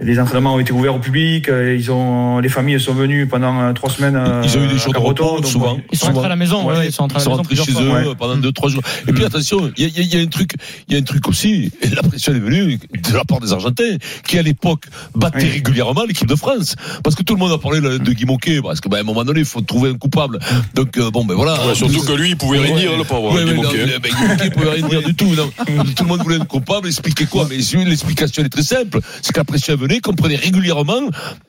les 0.00 0.18
entraînements 0.18 0.54
ont 0.54 0.58
été 0.58 0.72
ouverts 0.72 0.94
au 0.96 0.98
public. 0.98 1.48
euh, 1.48 1.76
Ils 1.78 1.90
ont, 1.92 2.38
les 2.40 2.48
familles 2.48 2.80
sont 2.80 2.94
venues 2.94 3.26
pendant 3.28 3.60
euh, 3.60 3.72
trois 3.72 3.90
semaines. 3.90 4.16
euh, 4.16 4.42
Ils 4.42 4.56
ont 4.58 4.64
eu 4.64 4.68
des 4.68 4.74
à 4.74 4.78
jours 4.78 4.92
de 4.94 4.98
repos, 4.98 5.36
donc, 5.36 5.46
souvent. 5.46 5.78
Ils 5.92 5.98
sont 5.98 6.06
rentrés 6.06 6.26
à 6.26 6.28
la 6.30 6.36
maison, 6.36 6.64
ouais, 6.66 6.86
ils 6.86 6.92
sont 6.92 7.02
rentrés 7.02 7.18
Ils 7.20 7.22
sont 7.22 7.30
rentrés 7.34 7.56
chez 7.56 7.72
fois. 7.72 7.82
eux 7.82 8.08
ouais. 8.08 8.14
pendant 8.18 8.36
deux, 8.36 8.50
trois 8.52 8.68
jours. 8.70 8.82
Et 9.06 9.12
puis 9.12 9.24
attention, 9.24 9.70
il 9.76 9.88
y 9.88 10.00
a, 10.00 10.18
y 10.18 10.22
un 10.22 10.26
truc, 10.26 10.54
il 10.88 10.94
y 10.94 10.96
a 10.96 11.00
un 11.00 11.04
truc 11.04 11.28
aussi, 11.28 11.70
et 11.82 11.88
la 11.94 12.02
pression 12.02 12.32
est 12.34 12.38
venue 12.40 12.78
de 12.78 13.14
la 13.14 13.24
part 13.24 13.38
des 13.40 13.52
Argentins, 13.52 13.96
qui 14.26 14.38
à 14.38 14.42
l'époque 14.42 14.86
battaient 15.14 15.38
Oui. 15.44 15.50
régulièrement 15.50 16.04
l'équipe 16.08 16.26
de 16.28 16.36
France. 16.36 16.74
Parce 17.04 17.14
que 17.14 17.22
tout 17.22 17.34
le 17.34 17.40
monde 17.40 17.52
a 17.52 17.58
parlé 17.58 17.80
de 17.80 18.12
Guy 18.12 18.24
Moquet, 18.24 18.60
parce 18.62 18.80
que 18.80 18.88
ben, 18.88 18.96
à 18.96 19.00
un 19.00 19.04
moment 19.04 19.24
donné, 19.24 19.40
il 19.40 19.46
faut 19.46 19.60
trouver 19.60 19.90
un 19.90 19.94
coupable. 19.98 20.38
Donc 20.74 20.96
euh, 20.98 21.10
bon, 21.10 21.24
ben 21.24 21.34
voilà. 21.34 21.64
Ouais, 21.66 21.74
surtout 21.74 22.00
que 22.02 22.12
lui, 22.12 22.30
il 22.30 22.36
pouvait 22.36 22.58
rien 22.58 22.74
Ouais. 22.74 22.80
dire, 22.80 22.96
le 22.96 23.04
pauvre. 23.04 23.34
Ouais, 23.34 23.44
Guy 23.44 23.54
Moquet. 23.54 23.84
Guy 23.86 24.26
Moquet 24.28 24.50
pouvait 24.50 24.70
rien 24.70 24.88
dire 24.88 25.02
du 25.02 25.14
tout. 25.14 25.34
non. 25.36 25.50
Tout 25.96 26.04
le 26.04 26.08
monde 26.08 26.22
voulait 26.22 26.40
un 26.40 26.44
coupable, 26.44 26.88
expliquer 26.88 27.26
quoi? 27.26 27.46
Mais 27.48 27.56
l'explication 27.84 28.42
est 28.42 28.48
très 28.48 28.62
simple. 28.62 28.98
C'est 29.20 29.32
que 29.32 29.38
la 29.40 29.44
pression 29.44 29.74
venait, 29.82 30.00
qu'on 30.00 30.14
prenait 30.14 30.36
régulièrement, 30.36 31.00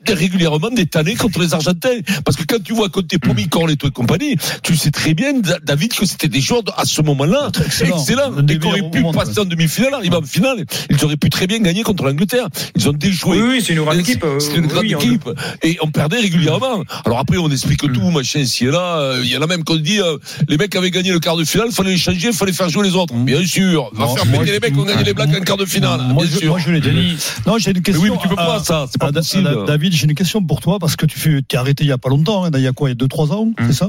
régulièrement 0.06 0.70
des 0.70 0.86
tannés 0.86 1.14
contre 1.14 1.40
les 1.40 1.54
Argentins. 1.54 2.00
Parce 2.24 2.36
que 2.36 2.44
quand 2.44 2.62
tu 2.62 2.72
vois 2.74 2.88
côté 2.88 3.18
Pomi, 3.18 3.48
Corletto 3.48 3.88
et 3.88 3.90
compagnie, 3.90 4.36
tu 4.62 4.76
sais 4.76 4.90
très 4.90 5.14
bien, 5.14 5.32
Da- 5.40 5.58
David, 5.62 5.92
que 5.94 6.06
c'était 6.06 6.28
des 6.28 6.40
joueurs 6.40 6.62
de- 6.62 6.72
à 6.76 6.84
ce 6.84 7.00
moment-là 7.02 7.50
Excellent. 7.64 7.96
des 8.42 8.54
Et 8.54 8.58
qui 8.58 8.66
auraient 8.66 8.82
meilleurs 8.82 9.12
pu 9.12 9.16
passer 9.16 9.38
en 9.40 9.44
demi-finale, 9.44 9.94
arriver 9.94 10.16
en 10.16 10.22
finale. 10.22 10.64
Ils 10.90 11.04
auraient 11.04 11.16
pu 11.16 11.30
très 11.30 11.46
bien 11.46 11.58
gagner 11.60 11.82
contre 11.82 12.04
l'Angleterre. 12.04 12.48
Ils 12.76 12.88
ont 12.88 12.92
déjoué. 12.92 13.40
Oui, 13.40 13.48
oui, 13.56 13.62
c'est 13.64 13.72
une 13.72 13.80
grande 13.82 13.98
équipe. 13.98 14.24
euh, 14.24 14.38
C'est 14.40 14.56
une 14.56 14.66
grande 14.66 14.84
oui, 14.84 14.94
on- 14.94 14.98
équipe. 15.00 15.28
Et 15.62 15.78
on 15.82 15.90
perdait 15.90 16.20
régulièrement. 16.20 16.82
Alors 17.04 17.18
après, 17.18 17.38
on 17.38 17.50
explique 17.50 17.80
tout, 17.92 18.10
machin, 18.10 18.44
ci 18.44 18.64
et 18.66 18.70
là. 18.70 18.98
Euh, 18.98 19.20
Il 19.24 19.30
y 19.30 19.36
en 19.36 19.42
a 19.42 19.46
même 19.46 19.64
qu'on 19.64 19.76
dit, 19.76 20.00
euh, 20.00 20.18
les 20.48 20.56
mecs 20.56 20.74
avaient 20.76 20.90
gagné 20.90 21.10
le 21.12 21.18
quart 21.20 21.36
de 21.36 21.44
finale, 21.44 21.70
fallait 21.72 21.92
les 21.92 21.96
changer, 21.98 22.32
fallait 22.32 22.52
faire 22.52 22.68
jouer 22.68 22.86
les 22.88 22.94
autres. 22.94 23.14
Bien 23.14 23.44
sûr. 23.46 23.90
Va 23.94 24.06
Non, 24.06 24.16
faire 24.16 24.24
péter 24.26 24.52
les 24.52 24.60
mecs 24.60 24.72
qui 24.74 24.78
ont 24.78 24.84
gagné 24.84 25.04
les 25.04 25.14
Blacks 25.14 25.30
en 25.36 25.40
quart 25.40 25.56
de 25.56 25.64
finale. 25.64 26.00
Moi, 26.08 26.24
Bien 26.24 26.32
je, 26.34 26.38
sûr. 26.40 26.48
moi, 26.50 26.58
je 26.58 26.70
l'ai 26.70 26.80
dit. 26.80 27.16
Non, 27.46 27.58
j'ai 27.58 27.70
une 27.70 27.76
Mais 27.78 27.82
question. 27.82 28.02
oui, 28.02 28.10
mais 28.10 28.23
tu 28.28 28.34
peux 28.34 28.40
à- 28.42 28.46
pas 28.46 28.58
ça, 28.64 28.86
c'est 28.90 28.98
pas 29.00 29.06
à- 29.06 29.08
à- 29.10 29.12
possible. 29.12 29.46
à 29.48 29.64
David, 29.66 29.92
j'ai 29.92 30.04
une 30.06 30.14
question 30.14 30.42
pour 30.44 30.60
toi 30.60 30.78
parce 30.78 30.96
que 30.96 31.06
tu 31.06 31.18
fais, 31.18 31.40
t'es 31.42 31.56
arrêté 31.56 31.84
il 31.84 31.88
y 31.88 31.92
a 31.92 31.98
pas 31.98 32.08
longtemps. 32.08 32.44
hein, 32.44 32.50
il 32.54 32.60
y 32.60 32.66
a 32.66 32.72
quoi, 32.72 32.88
il 32.88 32.92
y 32.92 32.96
a 32.96 32.96
deux 32.96 33.08
trois 33.08 33.32
ans, 33.32 33.50
c'est 33.66 33.72
ça? 33.72 33.88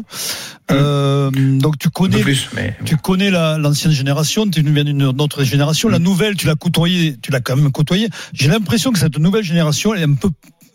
Euh, 0.72 1.30
Donc 1.32 1.78
tu 1.78 1.90
connais, 1.90 2.20
plus, 2.22 2.50
mais 2.56 2.76
tu 2.86 2.98
connais 2.98 3.30
la- 3.30 3.58
l'ancienne 3.58 3.94
génération, 3.94 4.48
tu 4.50 4.62
viens 4.64 4.84
d'une 4.84 5.04
autre 5.04 5.44
génération. 5.44 5.90
La 5.90 6.00
nouvelle, 6.00 6.36
tu 6.36 6.48
l'as 6.48 6.56
côtoyée, 6.56 7.18
tu 7.22 7.32
l'as 7.32 7.40
quand 7.42 7.56
même 7.56 7.72
côtoyée. 7.72 8.10
J'ai 8.34 8.48
l'impression 8.48 8.92
que 8.92 9.00
cette 9.00 9.18
nouvelle 9.20 9.44
génération, 9.44 9.94
elle 9.94 10.02
est 10.02 10.06
un 10.06 10.14
peu 10.14 10.30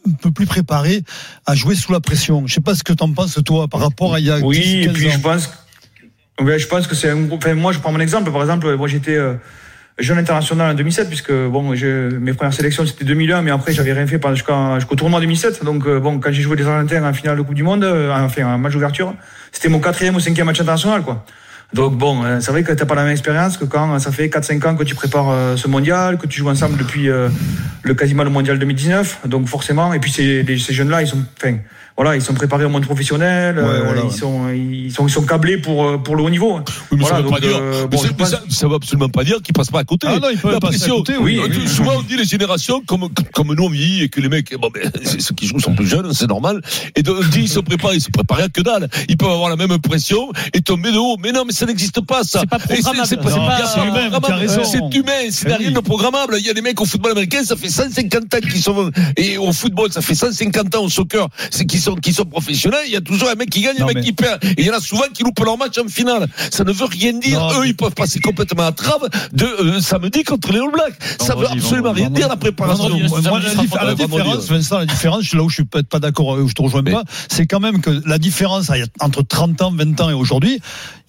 un 0.09 0.13
peu 0.13 0.31
plus 0.31 0.47
préparée 0.47 1.03
à 1.45 1.55
jouer 1.55 1.75
sous 1.75 1.93
la 1.93 2.01
pression. 2.01 2.47
Je 2.47 2.55
sais 2.55 2.63
pas 2.63 2.75
ce 2.75 2.83
que 2.83 2.95
t'en 2.95 3.13
penses 3.13 3.39
toi 3.45 3.69
par 3.69 3.81
rapport 3.81 4.15
à 4.15 4.19
il 4.21 4.25
y 4.27 4.31
a 4.31 4.39
Oui, 4.39 4.59
10, 4.59 4.75
et 4.77 4.85
15 4.87 4.95
puis 4.95 5.09
ans. 5.09 5.11
je 5.13 5.19
pense, 5.19 5.51
je 6.39 6.67
pense 6.67 6.87
que 6.87 6.95
c'est 6.95 7.11
un 7.11 7.21
groupe. 7.21 7.43
Enfin, 7.45 7.55
moi, 7.55 7.73
je 7.73 7.81
prends 7.81 7.93
mon 7.93 8.01
exemple. 8.01 8.33
Par 8.33 8.41
exemple, 8.41 8.75
moi, 8.77 8.89
j'étais 8.89 9.17
euh, 9.17 9.35
jeune 10.01 10.19
international 10.19 10.73
en 10.73 10.75
2007, 10.75 11.09
puisque 11.09 11.33
bon, 11.33 11.63
mes 11.73 12.33
premières 12.33 12.55
sélections 12.55 12.85
c'était 12.87 13.05
2001, 13.05 13.43
mais 13.43 13.51
après, 13.51 13.73
j'avais 13.73 13.93
rien 13.93 14.07
fait 14.07 14.21
jusqu'au 14.35 14.97
tournoi 14.97 15.21
2007. 15.21 15.65
Donc, 15.65 15.87
euh, 15.87 16.01
bon, 16.01 16.19
quand 16.19 16.33
j'ai 16.33 16.43
joué 16.43 16.57
des 16.57 16.67
Argentins 16.67 17.05
en 17.05 17.13
finale 17.13 17.37
de 17.37 17.43
Coupe 17.43 17.55
du 17.55 17.63
Monde, 17.63 17.85
euh, 17.85 18.13
enfin, 18.13 18.45
en 18.45 18.59
match 18.59 18.73
d'ouverture, 18.73 19.15
c'était 19.53 19.69
mon 19.69 19.81
quatrième 19.81 20.17
ou 20.17 20.21
cinquième 20.21 20.47
match 20.47 20.61
international, 20.61 21.03
quoi. 21.03 21.25
Donc 21.73 21.97
bon, 21.97 22.25
euh, 22.25 22.41
c'est 22.41 22.51
vrai 22.51 22.65
que 22.65 22.73
t'as 22.73 22.85
pas 22.85 22.97
la 22.97 23.05
même 23.05 23.13
expérience 23.13 23.57
que 23.57 23.65
quand 23.65 23.97
ça 24.01 24.11
fait 24.11 24.29
4-5 24.29 24.67
ans 24.67 24.75
que 24.75 24.83
tu 24.83 24.97
prépares 24.97 25.57
ce 25.57 25.69
mondial, 25.69 26.19
que 26.19 26.27
tu 26.27 26.41
joues 26.41 26.49
ensemble 26.49 26.77
depuis 26.77 27.07
le 27.07 27.95
quasiment 27.95 28.25
le 28.25 28.31
mondial 28.31 28.59
2019. 28.59 29.21
Donc 29.27 29.47
forcément, 29.47 29.93
et 29.93 30.01
puis 30.01 30.11
ces, 30.11 30.45
ces 30.59 30.75
jeunes-là, 30.75 31.03
ils 31.03 31.07
sont, 31.07 31.23
enfin, 31.41 31.59
voilà, 32.03 32.17
ils 32.17 32.23
sont 32.23 32.33
préparés 32.33 32.65
au 32.65 32.71
monde 32.71 32.87
professionnel, 32.87 33.59
Ouais, 33.59 33.63
euh, 33.63 33.83
voilà, 33.85 34.01
ils 34.01 34.05
ouais. 34.07 34.11
sont, 34.11 34.49
ils 34.49 34.91
sont, 34.91 35.07
ils 35.07 35.11
sont 35.11 35.21
câblés 35.23 35.59
pour 35.59 35.85
euh, 35.85 35.99
pour 35.99 36.17
le 36.17 36.23
haut 36.23 36.31
niveau. 36.31 36.59
Oui, 36.91 36.99
mais 36.99 37.05
ça 37.05 37.21
veut 37.21 37.29
dire. 37.41 37.59
euh, 37.61 37.87
bon, 37.87 37.99
pense- 38.17 38.31
veut 38.63 38.75
absolument 38.75 39.11
pas 39.11 39.23
dire 39.23 39.43
qu'ils 39.43 39.53
passent 39.53 39.71
pas 39.71 39.81
à 39.81 39.85
côté. 39.85 40.07
Ah 40.09 40.19
non, 40.19 40.29
ils 40.33 40.39
peuvent 40.39 40.53
La 40.53 40.61
passer 40.61 40.85
à 40.85 40.89
côté, 40.89 41.13
oui. 41.21 41.39
Euh, 41.39 41.47
oui. 41.51 41.69
Souvent, 41.69 41.93
on 41.99 42.03
dit 42.03 42.17
les 42.17 42.25
générations, 42.25 42.81
comme, 42.87 43.09
comme 43.35 43.55
nous 43.55 43.65
on 43.65 43.69
vieillit 43.69 44.03
et 44.05 44.09
que 44.09 44.21
les 44.23 44.31
mecs, 44.31 44.55
bon, 44.59 44.71
ben, 44.73 44.91
ceux 45.19 45.35
qui 45.35 45.47
jouent 45.47 45.61
sont 45.61 45.75
plus 45.75 45.87
jeunes, 45.87 46.15
c'est 46.15 46.27
normal. 46.29 46.63
Et 46.97 47.03
donc, 47.03 47.17
on 47.21 47.29
dit, 47.29 47.41
ils 47.43 47.49
se 47.51 47.61
préparent, 47.61 47.93
ils 47.93 48.01
se 48.01 48.11
préparent 48.11 48.41
à 48.41 48.49
que 48.49 48.63
dalle. 48.63 48.89
Ils 49.11 49.19
peuvent 49.19 49.29
avoir 49.31 49.51
la 49.51 49.57
même 49.57 49.79
pression 49.79 50.31
et 50.55 50.63
tomber 50.63 50.93
de 50.93 50.97
haut. 50.97 51.17
Mais 51.23 51.33
non, 51.33 51.45
mais 51.47 51.53
ça 51.53 51.67
n'existe 51.67 52.01
pas, 52.01 52.23
ça. 52.25 52.41
C'est 52.41 52.49
pas 52.49 52.59
programmable. 52.59 53.07
C'est 53.07 53.17
humain. 53.17 54.65
C'est 54.65 54.97
humain, 54.97 55.13
c'est 55.31 55.49
Eh 55.51 55.55
rien 55.55 55.71
de 55.71 55.81
programmable. 55.81 56.37
Il 56.39 56.47
y 56.47 56.51
a 56.51 56.55
des 56.55 56.63
mecs 56.63 56.81
au 56.81 56.87
football 56.87 57.13
américain, 57.13 57.43
ça 57.45 57.57
fait 57.57 57.69
150 57.69 58.35
ans 58.35 58.39
qu'ils 58.41 58.63
sont, 58.63 58.91
et 59.19 59.37
au 59.37 59.53
football, 59.53 59.93
ça 59.93 60.01
fait 60.01 60.15
150 60.15 60.75
ans 60.77 60.85
au 60.85 60.89
soccer, 60.89 61.29
c'est 61.51 61.67
qu'ils 61.67 61.81
sont 61.81 61.90
sont, 61.91 61.97
qui 61.97 62.13
sont 62.13 62.25
professionnels, 62.25 62.81
il 62.87 62.93
y 62.93 62.97
a 62.97 63.01
toujours 63.01 63.29
un 63.29 63.35
mec 63.35 63.51
qui 63.51 63.61
gagne, 63.63 63.77
Non, 63.79 63.85
un 63.85 63.89
mec 63.89 63.97
mais- 63.97 64.03
qui 64.03 64.13
perd. 64.13 64.43
Et 64.45 64.55
il 64.59 64.67
y 64.67 64.71
en 64.71 64.75
a 64.77 64.81
souvent 64.81 65.05
qui 65.13 65.23
loupent 65.23 65.39
leur 65.45 65.59
match 65.59 65.79
en 65.79 65.89
finale. 65.89 66.29
Ça 66.51 66.65
ne 66.65 66.73
veut 66.73 66.85
rien 66.87 67.13
dire. 67.15 67.39
Non, 67.41 67.53
Eux, 67.53 67.61
mais- 67.63 67.69
ils 67.69 67.77
peuvent 67.77 67.95
passer 67.95 68.21
complètement 68.21 68.67
à 68.67 68.73
trave 68.73 69.09
de 69.33 69.45
euh, 69.45 69.81
samedi 69.81 70.23
contre 70.25 70.53
les 70.53 70.59
All 70.61 70.71
Blacks. 70.73 70.95
Ça 71.21 71.35
veut 71.35 71.47
absolument 71.51 71.93
rien 71.93 72.11
dire 72.11 72.29
la 72.29 72.37
préparation. 72.37 72.85
Vendredi, 72.89 73.09
moi, 73.09 73.23
samedi 73.23 73.47
la, 73.57 73.63
dif- 73.63 73.85
la 73.85 73.95
différence. 73.95 74.49
Vincent, 74.49 74.79
la 74.79 74.87
différence, 74.87 75.33
là 75.35 75.43
où 75.43 75.49
je 75.49 75.55
suis 75.55 75.65
peut-être 75.65 75.89
pas 75.89 75.99
d'accord, 76.01 76.35
euh, 76.37 76.43
où 76.43 76.49
je 76.49 76.55
te 76.55 76.63
rejoins 76.63 76.83
Mais- 76.83 76.93
pas, 76.93 77.05
c'est 77.29 77.47
quand 77.47 77.61
même 77.61 77.81
que 77.81 77.91
la 78.07 78.19
différence 78.19 78.71
entre 79.01 79.23
30 79.23 79.61
ans, 79.63 79.73
20 79.73 80.01
ans 80.01 80.11
et 80.11 80.15
aujourd'hui, 80.15 80.61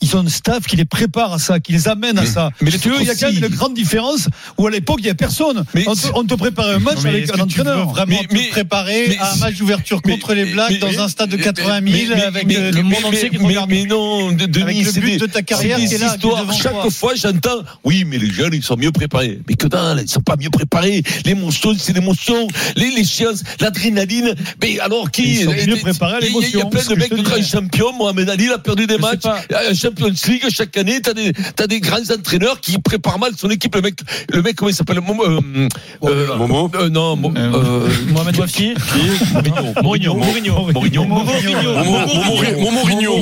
ils 0.02 0.16
ont 0.16 0.26
un 0.26 0.30
staff 0.30 0.66
qui 0.66 0.76
les 0.76 0.86
prépare 0.86 1.34
à 1.34 1.40
ça, 1.40 1.60
qui 1.60 1.72
les 1.74 1.88
amène 1.88 2.18
à 2.18 2.26
ça. 2.26 2.50
mais 2.62 2.72
tu 2.72 2.90
veux, 2.90 3.00
il 3.02 3.08
y 3.08 3.10
a 3.10 3.16
quand 3.16 3.32
même 3.32 3.44
une 3.44 3.56
grande 3.56 3.74
différence 3.74 4.28
où 4.58 4.66
à 4.68 4.72
l'époque, 4.72 4.98
il 5.02 5.06
y 5.06 5.10
a 5.10 5.16
personne. 5.16 5.64
Mais 5.76 5.84
on, 5.88 5.94
te, 5.94 6.00
c'est- 6.00 6.12
on 6.16 6.24
te 6.24 6.34
préparait 6.34 6.76
un 6.76 6.80
match 6.80 7.06
avec 7.06 7.30
un 7.30 7.46
que 7.46 7.50
tu 7.50 7.58
veux 7.60 7.62
entraîneur. 7.64 7.90
vraiment 7.90 8.18
Mais- 8.32 8.46
te 8.48 8.52
préparer 8.52 9.18
à 9.20 9.34
un 9.34 9.36
match 9.38 9.56
d'ouverture 9.58 10.02
contre 10.02 10.34
les 10.34 10.46
Blacks 10.46 10.71
mais- 10.74 10.78
dans 10.80 11.00
un 11.04 11.08
stade 11.08 11.30
de 11.30 11.38
mais- 11.38 11.44
80 11.44 11.82
mais- 11.82 11.92
000 11.92 12.16
mais- 12.16 12.24
avec 12.24 12.46
mais- 12.46 12.58
euh, 12.58 12.72
le 12.72 12.84
monde 12.84 12.94
mais- 13.02 13.08
entier 13.08 13.30
qui 13.30 13.38
regarde 13.38 13.70
Mais 13.70 13.86
non, 13.86 14.32
de- 14.32 14.46
Denis, 14.46 14.64
Avec 14.64 14.86
le 14.86 14.92
c'est 14.92 15.00
but 15.00 15.12
des- 15.12 15.18
de 15.18 15.26
ta 15.28 15.42
carrière 15.42 15.78
c'est 15.80 15.86
qui 15.88 15.94
est 15.94 15.98
des 15.98 16.04
là, 16.04 16.10
qui 16.18 16.26
est 16.28 16.30
histoires. 16.30 16.54
Chaque 16.54 16.72
toi. 16.74 16.92
fois, 16.92 17.14
j'entends, 17.16 17.64
oui, 17.84 18.04
mais 18.06 18.18
les 18.18 18.30
jeunes, 18.32 18.54
ils 18.54 18.64
sont 18.64 18.76
mieux 18.78 18.92
préparés. 18.92 19.40
Mais 19.48 19.56
que 19.56 19.68
dalle, 19.68 20.02
ils 20.04 20.10
sont 20.10 20.22
pas 20.22 20.36
mieux 20.38 20.50
préparés. 20.50 21.04
L'émotion, 21.26 21.74
c'est 21.78 21.94
l'émotion. 21.94 22.48
Les, 22.76 22.92
les 22.92 23.04
chiens, 23.04 23.32
l'adrénaline. 23.60 24.36
Mais 24.62 24.80
alors 24.80 25.10
qui 25.12 25.24
Ils 25.36 25.44
sont 25.46 25.52
mieux 25.52 25.78
préparés 25.78 26.16
à 26.16 26.20
et- 26.22 26.28
Il 26.28 26.34
y 26.34 26.38
a 26.38 26.40
l'émotion, 26.42 26.70
plein 26.70 26.84
de 26.84 26.96
mecs 26.96 27.12
de 27.12 27.22
grands 27.22 27.42
champions. 27.44 27.94
Mohamed 27.94 28.30
Ali, 28.30 28.46
il 28.46 28.52
a 28.52 28.58
perdu 28.58 28.88
des 28.88 28.98
matchs. 28.98 29.26
Un 29.26 29.74
Champions 29.74 30.12
League, 30.28 30.44
chaque 30.50 30.76
année, 30.78 31.00
t'as 31.02 31.14
des, 31.14 31.32
t'as 31.56 31.68
des 31.68 31.80
grands 31.80 31.98
entraîneurs 32.12 32.60
qui 32.60 32.78
préparent 32.80 33.20
mal 33.20 33.32
son 33.38 33.50
équipe. 33.50 33.76
Le 33.76 33.82
mec, 33.82 33.96
le 34.34 34.42
mec, 34.42 34.56
comment 34.56 34.70
il 34.70 34.76
s'appelle? 34.76 35.00
Momo, 35.02 35.24
euh, 35.26 35.68
euh, 36.04 36.36
Momo 36.38 36.70
euh, 36.76 36.90
non, 36.90 37.16
Mo- 37.16 37.32
euh, 37.36 37.88
Mohamed 38.10 38.38
Wafti. 38.38 38.74
Mourinho. 39.82 40.16
Mourinho. 40.52 41.06
Mourinho. 41.06 41.74
Momo 42.60 42.72
Mourinho. 42.72 43.18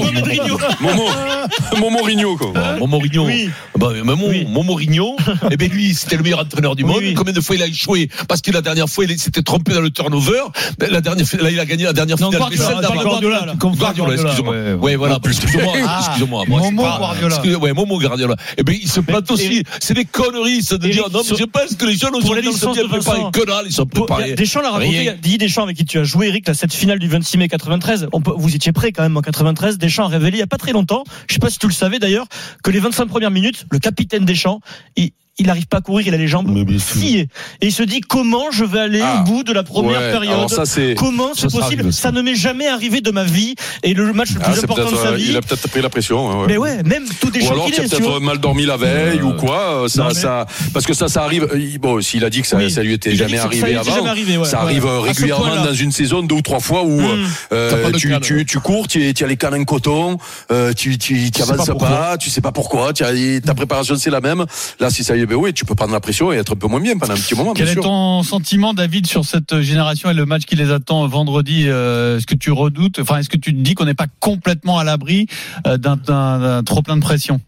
Momo 1.78 1.90
Mourinho, 1.90 2.38
quoi. 2.38 2.54
Mon 2.80 2.88
Mourinho. 2.88 3.26
Oui. 3.26 3.50
Bah, 3.78 3.90
mon, 4.04 4.30
Oui. 4.30 4.46
mon 4.48 4.64
Mourinho, 4.64 5.16
eh 5.52 5.58
ben 5.58 5.70
lui, 5.70 5.94
c'était 5.94 6.18
le 6.18 6.24
meilleur 6.24 6.40
entraîneur 6.40 6.76
du 6.76 6.84
Oui, 6.84 6.90
monde. 6.90 7.00
oui. 7.02 7.14
Combien 7.14 7.34
de 7.34 7.42
fois 7.42 7.56
il 7.56 7.62
a 7.64 7.68
échoué 7.68 8.10
Parce 8.28 8.42
que 8.42 8.52
la 8.52 8.62
dernière 8.62 8.90
fois, 8.90 9.06
il 9.06 9.18
s'était 9.20 9.42
trompé 9.42 9.74
dans 9.74 9.82
le 9.82 9.90
turnover. 9.90 10.42
La 10.90 11.02
dernière, 11.02 11.26
là, 11.42 11.50
il 11.52 11.60
a 11.60 11.66
gagné 11.66 11.84
la 11.86 11.94
dernière 11.94 12.18
finale. 12.18 12.42
Mais 12.50 12.58
celle 12.58 12.76
d'avant- 12.82 13.02
Guardiola, 13.04 13.46
Guardiola, 13.58 14.14
excuse-moi. 14.14 14.54
ouais, 14.56 14.74
Ouais, 14.74 14.96
voilà, 14.96 15.20
excuse-moi, 15.24 15.74
Ah, 15.86 16.00
excuse-moi. 16.06 16.44
Moi, 16.48 16.60
c'est 16.64 16.72
Momo 16.72 16.84
pas- 16.84 16.98
Guardiola. 16.98 17.42
Ouais, 17.60 17.74
Momo 17.74 18.00
Guardiola. 18.00 18.36
Eh 18.58 18.64
ben, 18.64 18.76
il 18.82 18.90
se 18.90 19.00
plante 19.00 19.30
aussi. 19.32 19.64
C'est 19.80 19.94
des 19.94 20.06
conneries, 20.06 20.62
ça, 20.64 20.78
de 20.78 20.88
dire, 20.88 21.06
non, 21.12 21.22
mais 21.30 21.38
je 21.38 21.44
pense 21.46 21.76
que 21.76 21.86
les 21.86 21.96
jeunes 21.96 22.16
aujourd'hui, 22.16 22.44
les 22.44 22.50
ils 22.52 22.58
sont 22.58 22.74
bien 22.74 22.88
préparés. 22.88 23.20
Dalle, 23.48 23.66
ils 23.68 23.72
sont 23.74 23.86
préparés. 23.86 24.34
Deschamps 24.34 24.62
l'a 24.62 24.72
raconté. 24.72 25.14
Didier 25.22 25.38
Deschamps 25.38 25.64
avec 25.64 25.78
qui 25.78 25.86
tu 25.86 26.00
as 26.00 26.04
joué, 26.04 26.28
Eric, 26.28 26.48
cette 26.54 26.74
finale 26.74 27.00
du 27.00 27.08
26 27.20 27.38
mai 27.38 27.48
93. 27.48 28.08
On 28.14 28.22
peut, 28.22 28.32
vous 28.36 28.56
étiez 28.56 28.72
prêt 28.72 28.92
quand 28.92 29.04
même 29.04 29.18
en 29.18 29.22
93. 29.22 29.78
Deschamps 29.78 30.06
a 30.06 30.08
révélé 30.08 30.38
il 30.38 30.40
y 30.40 30.44
a 30.44 30.48
pas 30.48 30.58
très 30.58 30.72
longtemps. 30.72 31.04
Je 31.28 31.34
sais 31.34 31.40
pas 31.40 31.50
si 31.50 31.60
tu 31.60 31.68
le 31.68 31.74
savais 31.74 32.00
d'ailleurs, 32.00 32.28
que 32.64 32.72
les 32.72 32.80
25 32.80 33.08
premières 33.08 33.32
minutes, 33.32 33.66
le 33.72 33.80
capitaine 33.80 34.26
Deschamps, 34.26 34.62
il, 34.96 35.12
il 35.40 35.48
n'arrive 35.48 35.68
pas 35.68 35.78
à 35.78 35.82
courir, 35.82 36.08
il 36.08 36.14
a 36.14 36.18
les 36.18 36.28
jambes 36.28 36.50
sciées. 36.80 37.28
Et 37.62 37.68
il 37.68 37.72
se 37.74 37.84
dit 37.84 38.02
comment 38.02 38.52
je 38.52 38.64
vais 38.66 38.80
aller 38.80 39.02
Ah. 39.04 39.22
au 39.22 39.24
bout 39.30 39.44
de 39.44 39.54
la 39.54 39.64
première 39.64 40.00
Ouais, 40.02 40.12
période. 40.12 40.50
ça, 40.50 40.64
comment 40.98 41.32
c'est 41.36 41.44
possible 41.52 41.82
arrive, 41.82 41.92
Ça 41.92 42.02
ça. 42.04 42.12
ne 42.12 42.22
m'est 42.22 42.36
jamais 42.36 42.68
arrivé 42.68 43.02
de 43.02 43.12
ma 43.12 43.24
vie. 43.24 43.56
Et 43.84 43.94
le 43.94 44.12
match 44.14 44.32
le 44.34 44.42
Ah, 44.44 44.50
plus 44.52 44.64
important 44.64 44.92
de 44.92 44.96
sa 44.96 45.08
euh, 45.08 45.16
vie. 45.16 45.28
il 45.30 45.38
a 45.38 45.42
peut-être 45.42 45.68
pris 45.70 45.82
la 45.82 45.90
pression. 45.90 46.28
ouais, 46.28 46.36
ouais. 46.42 46.48
Mais 46.48 46.58
ouais, 46.58 46.84
même 46.84 47.06
tout 47.20 47.28
Ou 47.28 47.32
déchanté. 47.32 47.54
alors 47.54 47.72
tu 47.72 47.82
as 47.82 47.84
peut-être 47.84 48.20
mal 48.20 48.38
dormi 48.40 48.66
la 48.66 48.78
veille 48.78 49.22
ou 49.22 49.34
quoi. 49.34 49.84
euh, 49.84 49.88
Ça, 49.88 50.04
Non, 50.04 50.08
mais- 50.10 50.14
ça, 50.14 50.46
parce 50.74 50.86
que 50.86 50.94
ça, 50.94 51.08
ça 51.08 51.24
arrive. 51.24 51.44
euh, 51.52 51.78
Bon, 51.80 52.02
s'il 52.02 52.24
a 52.26 52.30
dit 52.30 52.42
que 52.42 52.48
ça, 52.48 52.58
Oui. 52.58 52.70
ça 52.72 52.84
lui 52.84 52.94
était 52.94 53.16
jamais 53.16 53.38
arrivé 53.38 53.76
avant. 53.76 53.96
jamais 53.96 54.10
arrivé, 54.10 54.38
ouais. 54.38 54.46
ça 54.46 54.62
arrive 54.62 54.86
euh, 54.86 55.00
régulièrement 55.00 55.64
dans 55.64 55.74
une 55.74 55.92
saison, 55.92 56.22
deux 56.22 56.36
ou 56.36 56.42
trois 56.42 56.60
fois 56.60 56.84
où 56.84 57.00
Mm. 57.00 57.26
euh, 57.54 57.92
de 57.92 57.98
tu, 57.98 58.10
canne. 58.10 58.20
tu, 58.22 58.46
tu 58.46 58.60
cours, 58.60 58.88
tu, 58.88 59.14
tu 59.14 59.24
as 59.24 59.28
les 59.28 59.38
cannes 59.38 59.54
en 59.54 59.64
coton, 59.64 60.18
euh, 60.52 60.74
tu, 60.74 60.98
tu, 60.98 61.30
avances 61.42 61.68
pas 61.80 62.18
tu 62.18 62.30
sais 62.30 62.42
pas 62.42 62.52
pourquoi. 62.52 62.92
Tu 62.94 63.04
as, 63.04 63.12
ta 63.46 63.54
préparation 63.54 63.96
c'est 63.96 64.10
la 64.10 64.22
même. 64.22 64.46
Là, 64.80 64.90
si 64.90 65.04
ça 65.04 65.16
y 65.16 65.22
est, 65.22 65.29
ben 65.30 65.36
oui, 65.36 65.54
tu 65.54 65.64
peux 65.64 65.76
prendre 65.76 65.94
la 65.94 66.00
pression 66.00 66.34
et 66.34 66.38
être 66.38 66.54
un 66.54 66.56
peu 66.58 66.68
moins 66.68 66.80
bien 66.82 66.98
pendant 66.98 67.14
un 67.14 67.18
petit 67.18 67.36
moment. 67.36 67.54
Quel 67.54 67.66
bien 67.66 67.72
est 67.72 67.76
sûr. 67.76 67.84
ton 67.84 68.24
sentiment, 68.24 68.74
David, 68.74 69.08
sur 69.08 69.24
cette 69.24 69.62
génération 69.62 70.10
et 70.10 70.14
le 70.14 70.26
match 70.26 70.44
qui 70.46 70.56
les 70.56 70.72
attend 70.72 71.08
vendredi 71.08 71.66
euh, 71.68 72.18
Est-ce 72.18 72.28
que 72.28 72.36
tu 72.36 72.52
redoutes, 72.52 73.00
enfin, 73.00 73.18
est-ce 73.20 73.30
que 73.30 73.38
tu 73.38 73.54
te 73.54 73.60
dis 73.62 73.76
qu'on 73.76 73.86
n'est 73.86 73.94
pas 73.94 74.08
complètement 74.20 74.80
à 74.80 74.84
l'abri 74.84 75.28
euh, 75.68 75.78
d'un- 75.78 75.96
d'un 75.96 76.40
d'un 76.40 76.64
trop 76.64 76.82
plein 76.82 76.98
de 76.98 77.02
pression? 77.02 77.40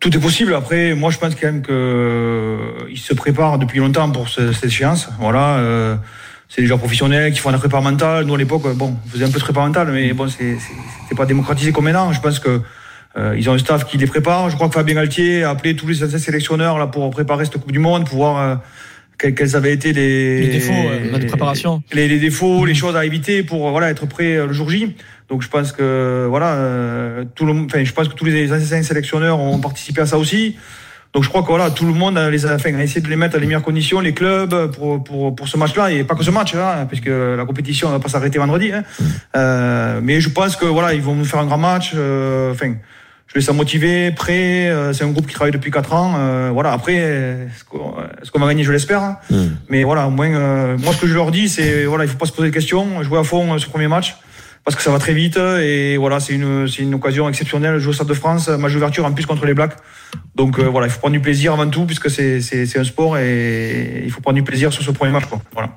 Tout 0.00 0.14
est 0.16 0.20
possible. 0.20 0.54
Après, 0.54 0.94
moi, 0.94 1.10
je 1.10 1.18
pense 1.18 1.34
quand 1.34 1.46
même 1.46 1.62
que 1.62 1.72
euh, 1.72 2.88
ils 2.90 2.98
se 2.98 3.12
préparent 3.14 3.58
depuis 3.58 3.78
longtemps 3.78 4.10
pour 4.10 4.28
ce- 4.28 4.52
cette 4.52 4.64
échéance. 4.64 5.08
Voilà. 5.20 5.56
euh, 5.58 5.96
c'est 6.48 6.62
des 6.62 6.66
joueurs 6.66 6.80
professionnels 6.80 7.32
qui 7.32 7.38
font 7.38 7.50
la 7.50 7.58
prépa 7.58 7.80
mentale. 7.80 8.24
Nous, 8.24 8.34
à 8.34 8.38
l'époque, 8.38 8.62
bon, 8.74 8.96
on 9.06 9.08
faisait 9.08 9.24
un 9.24 9.30
peu 9.30 9.38
de 9.38 9.44
prépa 9.44 9.60
mentale, 9.60 9.92
mais 9.92 10.12
bon, 10.12 10.26
c'est 10.28 10.58
pas 11.16 11.24
démocratisé 11.26 11.70
comme 11.70 11.84
maintenant. 11.84 12.12
Je 12.12 12.20
pense 12.20 12.40
que 12.40 12.60
euh, 13.16 13.34
ils 13.36 13.48
ont 13.50 13.54
un 13.54 13.58
staff 13.58 13.84
qui 13.86 13.96
les 13.98 14.06
prépare. 14.06 14.50
Je 14.50 14.54
crois 14.56 14.68
que 14.68 14.74
Fabien 14.74 14.94
Galtier 14.94 15.42
a 15.44 15.50
appelé 15.50 15.74
tous 15.76 15.86
les 15.88 16.02
anciens 16.04 16.18
sélectionneurs 16.18 16.78
là 16.78 16.86
pour 16.86 17.08
préparer 17.10 17.44
cette 17.44 17.58
Coupe 17.58 17.72
du 17.72 17.78
Monde, 17.78 18.06
pour 18.06 18.16
voir 18.18 18.38
euh, 18.38 18.56
quels, 19.18 19.34
quels 19.34 19.56
avaient 19.56 19.72
été 19.72 19.92
les, 19.92 20.40
Les 20.42 20.48
défauts, 20.48 20.72
euh, 20.72 21.18
de 21.18 21.26
préparation. 21.26 21.82
les, 21.92 22.08
les 22.08 22.18
défauts, 22.18 22.64
les 22.64 22.74
choses 22.74 22.96
à 22.96 23.04
éviter 23.04 23.42
pour 23.42 23.66
euh, 23.66 23.70
voilà 23.72 23.90
être 23.90 24.06
prêt 24.06 24.36
euh, 24.36 24.46
le 24.46 24.52
jour 24.52 24.70
J. 24.70 24.94
Donc 25.28 25.42
je 25.42 25.48
pense 25.48 25.72
que 25.72 26.26
voilà, 26.28 26.54
euh, 26.54 27.24
tout 27.34 27.46
le, 27.46 27.52
enfin 27.52 27.84
je 27.84 27.92
pense 27.92 28.08
que 28.08 28.14
tous 28.14 28.24
les 28.24 28.52
anciens 28.52 28.82
sélectionneurs 28.82 29.38
ont 29.38 29.58
participé 29.60 30.00
à 30.00 30.06
ça 30.06 30.16
aussi. 30.18 30.56
Donc 31.12 31.24
je 31.24 31.28
crois 31.28 31.42
que 31.42 31.48
voilà, 31.48 31.70
tout 31.70 31.86
le 31.86 31.92
monde 31.92 32.16
a, 32.16 32.30
les 32.30 32.46
enfin, 32.46 32.72
a 32.74 32.82
essayé 32.84 33.00
de 33.00 33.08
les 33.08 33.16
mettre 33.16 33.34
dans 33.34 33.40
les 33.40 33.46
meilleures 33.46 33.64
conditions, 33.64 33.98
les 34.00 34.14
clubs 34.14 34.70
pour 34.70 35.02
pour 35.02 35.34
pour 35.34 35.48
ce 35.48 35.56
match-là 35.56 35.90
et 35.90 36.04
pas 36.04 36.14
que 36.14 36.22
ce 36.22 36.30
match, 36.30 36.54
hein, 36.54 36.86
puisque 36.88 37.08
la 37.10 37.44
compétition 37.44 37.88
ne 37.88 37.94
va 37.94 37.98
pas 38.00 38.08
s'arrêter 38.08 38.38
vendredi. 38.38 38.70
Hein. 38.72 38.84
Euh, 39.36 40.00
mais 40.02 40.20
je 40.20 40.28
pense 40.28 40.54
que 40.54 40.66
voilà, 40.66 40.94
ils 40.94 41.02
vont 41.02 41.16
nous 41.16 41.24
faire 41.24 41.40
un 41.40 41.46
grand 41.46 41.58
match. 41.58 41.92
euh, 41.96 42.52
Enfin, 42.52 42.74
je 43.32 43.36
les 43.38 43.40
sens 43.44 43.54
motivés, 43.54 44.10
prêts. 44.10 44.68
euh, 44.68 44.92
c'est 44.92 45.04
un 45.04 45.10
groupe 45.10 45.26
qui 45.26 45.34
travaille 45.34 45.52
depuis 45.52 45.70
quatre 45.70 45.92
ans. 45.94 46.16
euh, 46.18 46.50
voilà. 46.52 46.72
Après, 46.72 46.94
est-ce 46.96 47.64
qu'on 47.64 48.38
va 48.40 48.48
gagner? 48.48 48.64
Je 48.64 48.72
l'espère. 48.72 49.02
hein. 49.02 49.18
Mais 49.68 49.84
voilà, 49.84 50.06
au 50.06 50.10
moins, 50.10 50.34
euh, 50.34 50.76
moi, 50.78 50.92
ce 50.92 51.00
que 51.00 51.06
je 51.06 51.14
leur 51.14 51.30
dis, 51.30 51.48
c'est 51.48 51.84
voilà, 51.84 52.04
il 52.04 52.10
faut 52.10 52.18
pas 52.18 52.26
se 52.26 52.32
poser 52.32 52.48
de 52.48 52.54
questions, 52.54 53.02
jouer 53.02 53.18
à 53.20 53.24
fond 53.24 53.54
euh, 53.54 53.58
ce 53.58 53.66
premier 53.66 53.86
match. 53.88 54.16
Parce 54.62 54.76
que 54.76 54.82
ça 54.82 54.90
va 54.90 54.98
très 54.98 55.14
vite 55.14 55.38
et 55.38 55.96
voilà, 55.96 56.20
c'est 56.20 56.34
une, 56.34 56.68
c'est 56.68 56.82
une 56.82 56.92
occasion 56.94 57.26
exceptionnelle. 57.30 57.78
Jouer 57.78 57.90
au 57.90 57.92
Stade 57.94 58.08
de 58.08 58.14
France, 58.14 58.46
match 58.48 58.72
d'ouverture 58.74 59.06
en 59.06 59.12
plus 59.12 59.24
contre 59.24 59.46
les 59.46 59.54
Blacks. 59.54 59.74
Donc 60.34 60.58
euh, 60.58 60.64
voilà, 60.64 60.86
il 60.86 60.90
faut 60.90 60.98
prendre 60.98 61.14
du 61.14 61.20
plaisir 61.20 61.54
avant 61.54 61.66
tout, 61.70 61.86
puisque 61.86 62.10
c'est, 62.10 62.42
c'est, 62.42 62.66
c'est 62.66 62.78
un 62.78 62.84
sport 62.84 63.16
et 63.16 64.02
il 64.04 64.10
faut 64.10 64.20
prendre 64.20 64.36
du 64.36 64.42
plaisir 64.42 64.70
sur 64.70 64.82
ce 64.82 64.90
premier 64.90 65.12
match. 65.12 65.24
Quoi. 65.24 65.40
Voilà. 65.54 65.70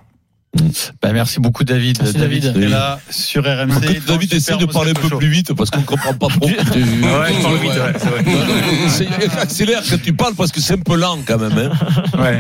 Ben, 1.01 1.13
merci 1.13 1.39
beaucoup, 1.39 1.63
David. 1.63 1.97
Merci, 1.99 2.17
David. 2.17 2.45
est 2.55 2.67
là 2.67 2.99
sur 3.09 3.43
RMC. 3.43 4.01
David 4.07 4.33
essaie 4.33 4.55
de 4.55 4.65
parler 4.65 4.91
un 4.91 4.93
peu 4.93 5.09
Show. 5.09 5.17
plus 5.17 5.27
vite 5.27 5.51
parce 5.53 5.71
qu'on 5.71 5.81
comprend 5.81 6.13
pas 6.13 6.27
trop. 6.27 6.45
Ouais, 6.47 6.55
je 6.59 7.41
parle 7.41 7.57
vite, 7.57 7.71
ouais. 7.71 8.89
C'est- 8.89 9.37
Accélère 9.39 9.81
quand 9.89 10.01
tu 10.01 10.13
parles 10.13 10.35
parce 10.35 10.51
que 10.51 10.61
c'est 10.61 10.73
un 10.75 10.77
peu 10.77 10.95
lent 10.95 11.17
quand 11.25 11.39
même. 11.39 11.57
Hein. 11.57 11.71
On 12.13 12.17
va 12.17 12.31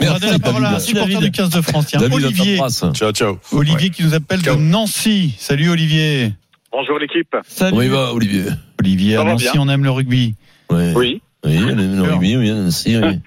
Merci, 0.00 0.26
la 0.30 0.38
parole 0.38 0.64
à 0.64 0.68
un 0.68 0.72
David. 0.72 0.86
supporter 0.86 1.16
du 1.18 1.30
15 1.30 1.48
de 1.50 1.60
France. 1.62 1.86
Tiens, 1.88 2.00
David, 2.00 2.14
Olivier. 2.24 2.58
Ciao, 2.92 3.12
ciao. 3.12 3.38
Olivier 3.52 3.88
qui 3.90 4.04
nous 4.04 4.14
appelle 4.14 4.42
de 4.42 4.50
Nancy. 4.50 5.34
Salut 5.38 5.70
Olivier. 5.70 6.34
Bonjour 6.70 6.98
l'équipe. 6.98 7.34
Salut. 7.48 7.70
Comment 7.70 7.82
il 7.82 7.90
va, 7.90 8.12
Olivier? 8.12 8.44
Olivier, 8.80 9.16
à 9.16 9.24
Nancy, 9.24 9.48
bien. 9.52 9.60
on 9.62 9.68
aime 9.68 9.84
le 9.84 9.90
rugby. 9.90 10.34
Ouais. 10.70 10.92
Oui. 10.94 11.22
Oui, 11.44 11.58
on 11.64 11.70
aime 11.70 11.96
le 11.96 12.02
rugby, 12.02 12.36
oui, 12.36 12.50
Nancy, 12.52 12.96
oui. 13.02 13.20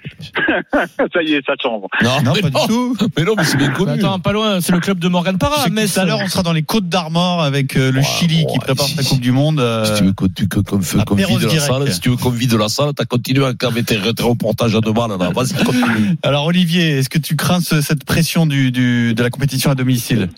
ça 0.71 1.21
y 1.21 1.33
est, 1.33 1.45
ça 1.45 1.53
change. 1.61 1.81
Non, 2.01 2.21
Non, 2.23 2.31
mais 2.33 2.49
pas 2.49 2.49
du 2.61 2.67
tout. 2.67 2.95
Mais 3.17 3.23
non, 3.25 3.33
mais 3.37 3.43
c'est 3.43 3.57
bien 3.57 3.71
connu. 3.71 3.91
Attends, 3.91 4.19
pas 4.19 4.31
loin, 4.31 4.61
c'est 4.61 4.71
le 4.71 4.79
club 4.79 4.99
de 4.99 5.07
Morgan 5.09 5.37
Parra. 5.37 5.65
Mais 5.69 5.85
tout 5.85 5.99
à 5.99 6.05
l'heure, 6.05 6.19
on 6.23 6.27
sera 6.27 6.41
dans 6.41 6.53
les 6.53 6.63
Côtes 6.63 6.87
d'Armor 6.87 7.43
avec 7.43 7.75
euh, 7.75 7.91
le 7.91 7.99
Ouais, 7.99 8.05
Chili 8.05 8.45
qui 8.45 8.57
prépare 8.59 8.85
si, 8.85 8.95
sa 8.95 9.03
si. 9.03 9.09
Coupe 9.09 9.19
du 9.19 9.31
Monde. 9.33 9.59
euh, 9.59 9.83
Si 9.83 9.95
tu 9.99 10.05
veux 10.05 10.13
qu'on 10.13 10.27
qu'on 10.27 10.77
vide 10.77 10.95
la 10.97 11.03
Perros-Guirec. 11.05 11.59
salle, 11.59 11.91
si 11.91 11.99
tu 11.99 12.09
veux 12.09 12.15
qu'on 12.15 12.29
vide 12.29 12.53
la 12.53 12.69
salle, 12.69 12.93
t'as 12.95 13.03
continué 13.05 13.43
à 13.45 13.53
faire 13.59 13.73
tes 13.73 13.83
tes 13.83 14.23
reportages 14.23 14.75
à 14.75 14.79
deux 14.79 14.93
balles, 14.93 15.09
là. 15.19 15.29
Vas-y, 15.35 15.53
continue. 15.63 16.15
Alors 16.23 16.45
Olivier, 16.45 16.99
est-ce 16.99 17.09
que 17.09 17.19
tu 17.19 17.35
crains 17.35 17.59
ce- 17.59 17.81
cette 17.81 18.05
pression 18.05 18.45
du, 18.45 18.71
du, 18.71 19.13
de 19.13 19.23
la 19.23 19.29
compétition 19.29 19.71
à 19.71 19.75
domicile? 19.75 20.29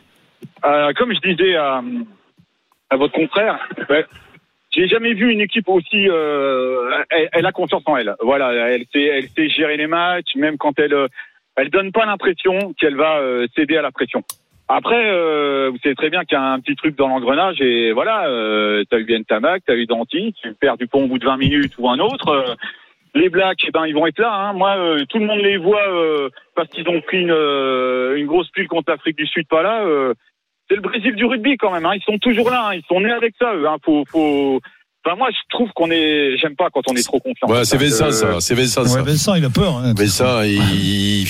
Euh, 0.65 0.91
comme 0.97 1.11
je 1.13 1.29
disais 1.29 1.55
à, 1.55 1.81
à 2.89 2.97
votre 2.97 3.13
confrère, 3.13 3.59
ouais, 3.89 4.05
j'ai 4.77 4.87
jamais 4.87 5.13
vu 5.13 5.31
une 5.31 5.41
équipe 5.41 5.67
aussi. 5.67 6.07
euh, 6.07 7.03
elle, 7.09 7.29
elle 7.33 7.45
a 7.45 7.51
confiance 7.51 7.83
en 7.87 7.97
elle. 7.97 8.15
Voilà, 8.21 8.53
elle 8.69 8.85
sait, 8.93 9.03
elle 9.05 9.27
sait 9.29 9.49
gérer 9.49 9.75
les 9.75 9.87
matchs, 9.87 10.35
même 10.35 10.57
quand 10.57 10.77
elle, 10.79 10.93
euh, 10.93 11.07
elle 11.55 11.69
donne 11.71 11.91
pas 11.91 12.05
l'impression 12.05 12.73
qu'elle 12.79 12.95
va 12.95 13.17
euh, 13.17 13.47
céder 13.55 13.75
à 13.77 13.81
la 13.81 13.91
pression. 13.91 14.23
Après, 14.69 15.09
euh, 15.09 15.69
vous 15.71 15.77
savez 15.81 15.95
très 15.95 16.09
bien 16.09 16.23
qu'il 16.25 16.37
y 16.37 16.41
a 16.41 16.43
un 16.43 16.59
petit 16.59 16.75
truc 16.75 16.95
dans 16.95 17.07
l'engrenage 17.07 17.59
et 17.61 17.91
voilà, 17.93 18.27
euh, 18.27 18.83
t'as 18.89 18.99
eu 18.99 19.05
bien 19.05 19.23
Tamac, 19.23 19.63
t'as 19.65 19.75
eu 19.75 19.85
Danti, 19.85 20.35
tu 20.41 20.53
perds 20.53 20.77
du 20.77 20.87
pont 20.87 21.05
au 21.05 21.07
bout 21.07 21.17
de 21.19 21.25
20 21.25 21.37
minutes 21.37 21.73
ou 21.79 21.89
un 21.89 21.99
autre. 21.99 22.27
euh, 22.29 22.53
les 23.15 23.29
Blacks, 23.29 23.63
eh 23.65 23.71
ben, 23.71 23.87
ils 23.87 23.95
vont 23.95 24.05
être 24.05 24.19
là. 24.19 24.31
Hein. 24.31 24.53
Moi, 24.53 24.75
euh, 24.77 25.05
tout 25.09 25.17
le 25.17 25.25
monde 25.25 25.39
les 25.39 25.57
voit 25.57 25.81
parce 26.53 26.67
qu'ils 26.69 26.87
ont 26.87 27.01
pris 27.01 27.21
une, 27.21 27.31
une 27.31 28.27
grosse 28.27 28.49
pile 28.51 28.67
contre 28.67 28.91
l'Afrique 28.91 29.17
du 29.17 29.25
Sud, 29.25 29.47
pas 29.47 29.63
là. 29.63 29.83
Euh, 30.71 30.75
c'est 30.75 30.75
le 30.75 30.81
Brésil 30.81 31.15
du 31.15 31.25
rugby 31.25 31.57
quand 31.57 31.71
même. 31.71 31.85
Hein. 31.85 31.95
Ils 31.95 32.03
sont 32.03 32.17
toujours 32.19 32.49
là. 32.49 32.69
Hein. 32.69 32.75
Ils 32.75 32.83
sont 32.87 32.99
nés 33.01 33.11
avec 33.11 33.33
ça. 33.39 33.53
Eux, 33.55 33.67
hein. 33.67 33.77
Faut, 33.83 34.03
faut... 34.09 34.59
Enfin, 35.05 35.15
moi, 35.15 35.29
je 35.31 35.37
trouve 35.49 35.69
qu'on 35.73 35.89
est. 35.89 36.37
J'aime 36.37 36.55
pas 36.55 36.69
quand 36.73 36.81
on 36.89 36.93
est 36.95 37.03
trop 37.03 37.19
confiant. 37.19 37.47
Ouais, 37.47 37.63
c'est 37.63 37.77
que, 37.77 37.83
Vincent, 37.83 38.11
ça. 38.11 38.39
C'est 38.41 38.55
Vincent, 38.55 38.83
ça. 38.85 38.99
Ouais, 38.99 39.05
Vincent, 39.05 39.35
il 39.35 39.45
a 39.45 39.49
peur. 39.49 39.77
hein. 39.77 39.93
Vincent, 39.95 40.41
il, 40.41 41.25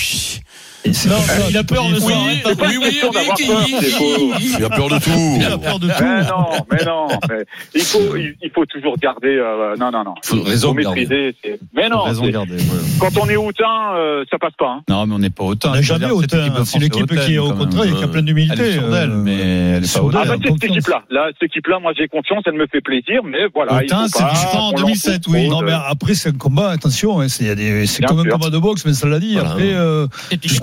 Non, 0.86 1.16
il 1.50 1.58
a 1.58 1.64
peur 1.64 1.90
de 1.90 1.96
Oui, 1.96 2.00
ça. 2.02 2.08
oui, 2.08 2.42
oui, 2.46 2.78
oui, 2.80 2.80
oui, 2.80 4.56
Il 4.58 4.64
a 4.64 4.70
peur 4.70 4.90
de 4.90 5.00
tout. 5.00 5.38
Il 5.40 5.46
a 5.46 5.58
peur 5.58 5.80
de 5.80 5.88
tout. 5.88 5.94
Mais 6.02 6.24
non, 6.24 6.46
mais 6.72 6.86
non. 6.86 7.08
mais 7.30 7.46
il 7.76 7.82
faut, 7.82 8.16
il, 8.16 8.36
il 8.42 8.50
faut 8.52 8.66
toujours 8.66 8.96
garder. 8.98 9.28
euh, 9.38 9.76
non, 9.78 9.92
non, 9.92 10.04
non. 10.06 10.14
Faut 10.24 10.42
raison 10.44 10.70
faut 10.70 10.74
maîtriser. 10.76 11.36
Mais 11.74 11.90
non. 11.90 12.04
Raison 12.04 12.22
c'est- 12.22 12.28
de 12.28 12.32
garder. 12.34 12.54
ouais. 12.56 12.62
Quand 13.00 13.18
on 13.22 13.28
est 13.28 13.36
hautain, 13.36 13.96
euh, 13.96 14.24
ça 14.32 14.38
passe 14.38 14.54
pas. 14.58 14.78
Hein. 14.78 14.82
Non, 14.90 15.06
mais 15.08 15.16
on 15.16 15.20
n'est 15.20 15.30
pas 15.30 15.44
autant. 15.44 15.72
On 15.72 15.76
n'est 15.76 15.84
jamais 15.84 16.10
autant. 16.12 16.38
C'est 16.66 16.78
une 16.78 16.84
équipe 16.84 17.20
qui 17.20 17.34
est 17.36 17.38
au 17.40 17.54
contraire, 17.54 17.96
qui 17.98 18.04
a 18.04 18.08
plein 18.08 18.22
d'humilité. 18.22 18.56
Elle 18.58 18.66
est 18.68 18.74
sûre 18.74 18.90
d'elle, 18.90 19.12
euh, 19.12 19.16
mais 19.24 19.36
elle 19.78 19.84
est 19.84 19.94
pas. 19.94 20.00
Ah 20.00 20.12
bah 20.12 20.24
c'est 20.26 20.32
cette 20.44 20.48
confiance. 20.50 20.72
équipe-là. 20.78 21.04
Là, 21.10 21.28
cette 21.34 21.50
équipe-là, 21.50 21.80
moi 21.80 21.92
j'ai 21.98 22.08
confiance, 22.08 22.44
elle 22.46 22.54
me 22.54 22.68
fait 22.68 22.82
plaisir, 22.82 23.22
mais 23.26 23.40
voilà. 23.54 23.82
il 23.82 23.86
Autain, 23.86 24.04
faut 24.08 24.20
c'est 24.20 24.30
différent 24.30 24.68
en 24.70 24.72
qu'on 24.72 24.82
2007, 24.84 25.26
l'enfonce 25.28 25.34
oui. 25.34 25.50
Non, 25.50 25.62
mais 25.62 25.72
après, 25.74 26.14
c'est 26.14 26.30
un 26.30 26.34
combat, 26.34 26.70
attention, 26.70 27.20
hein, 27.20 27.28
c'est 27.28 27.56
comme 28.06 28.20
un 28.20 28.24
combat 28.26 28.50
de 28.50 28.58
boxe, 28.58 28.86
mais 28.86 28.94
ça 28.94 29.08
l'a 29.08 29.20
dit. 29.20 29.38
Après, 29.38 29.74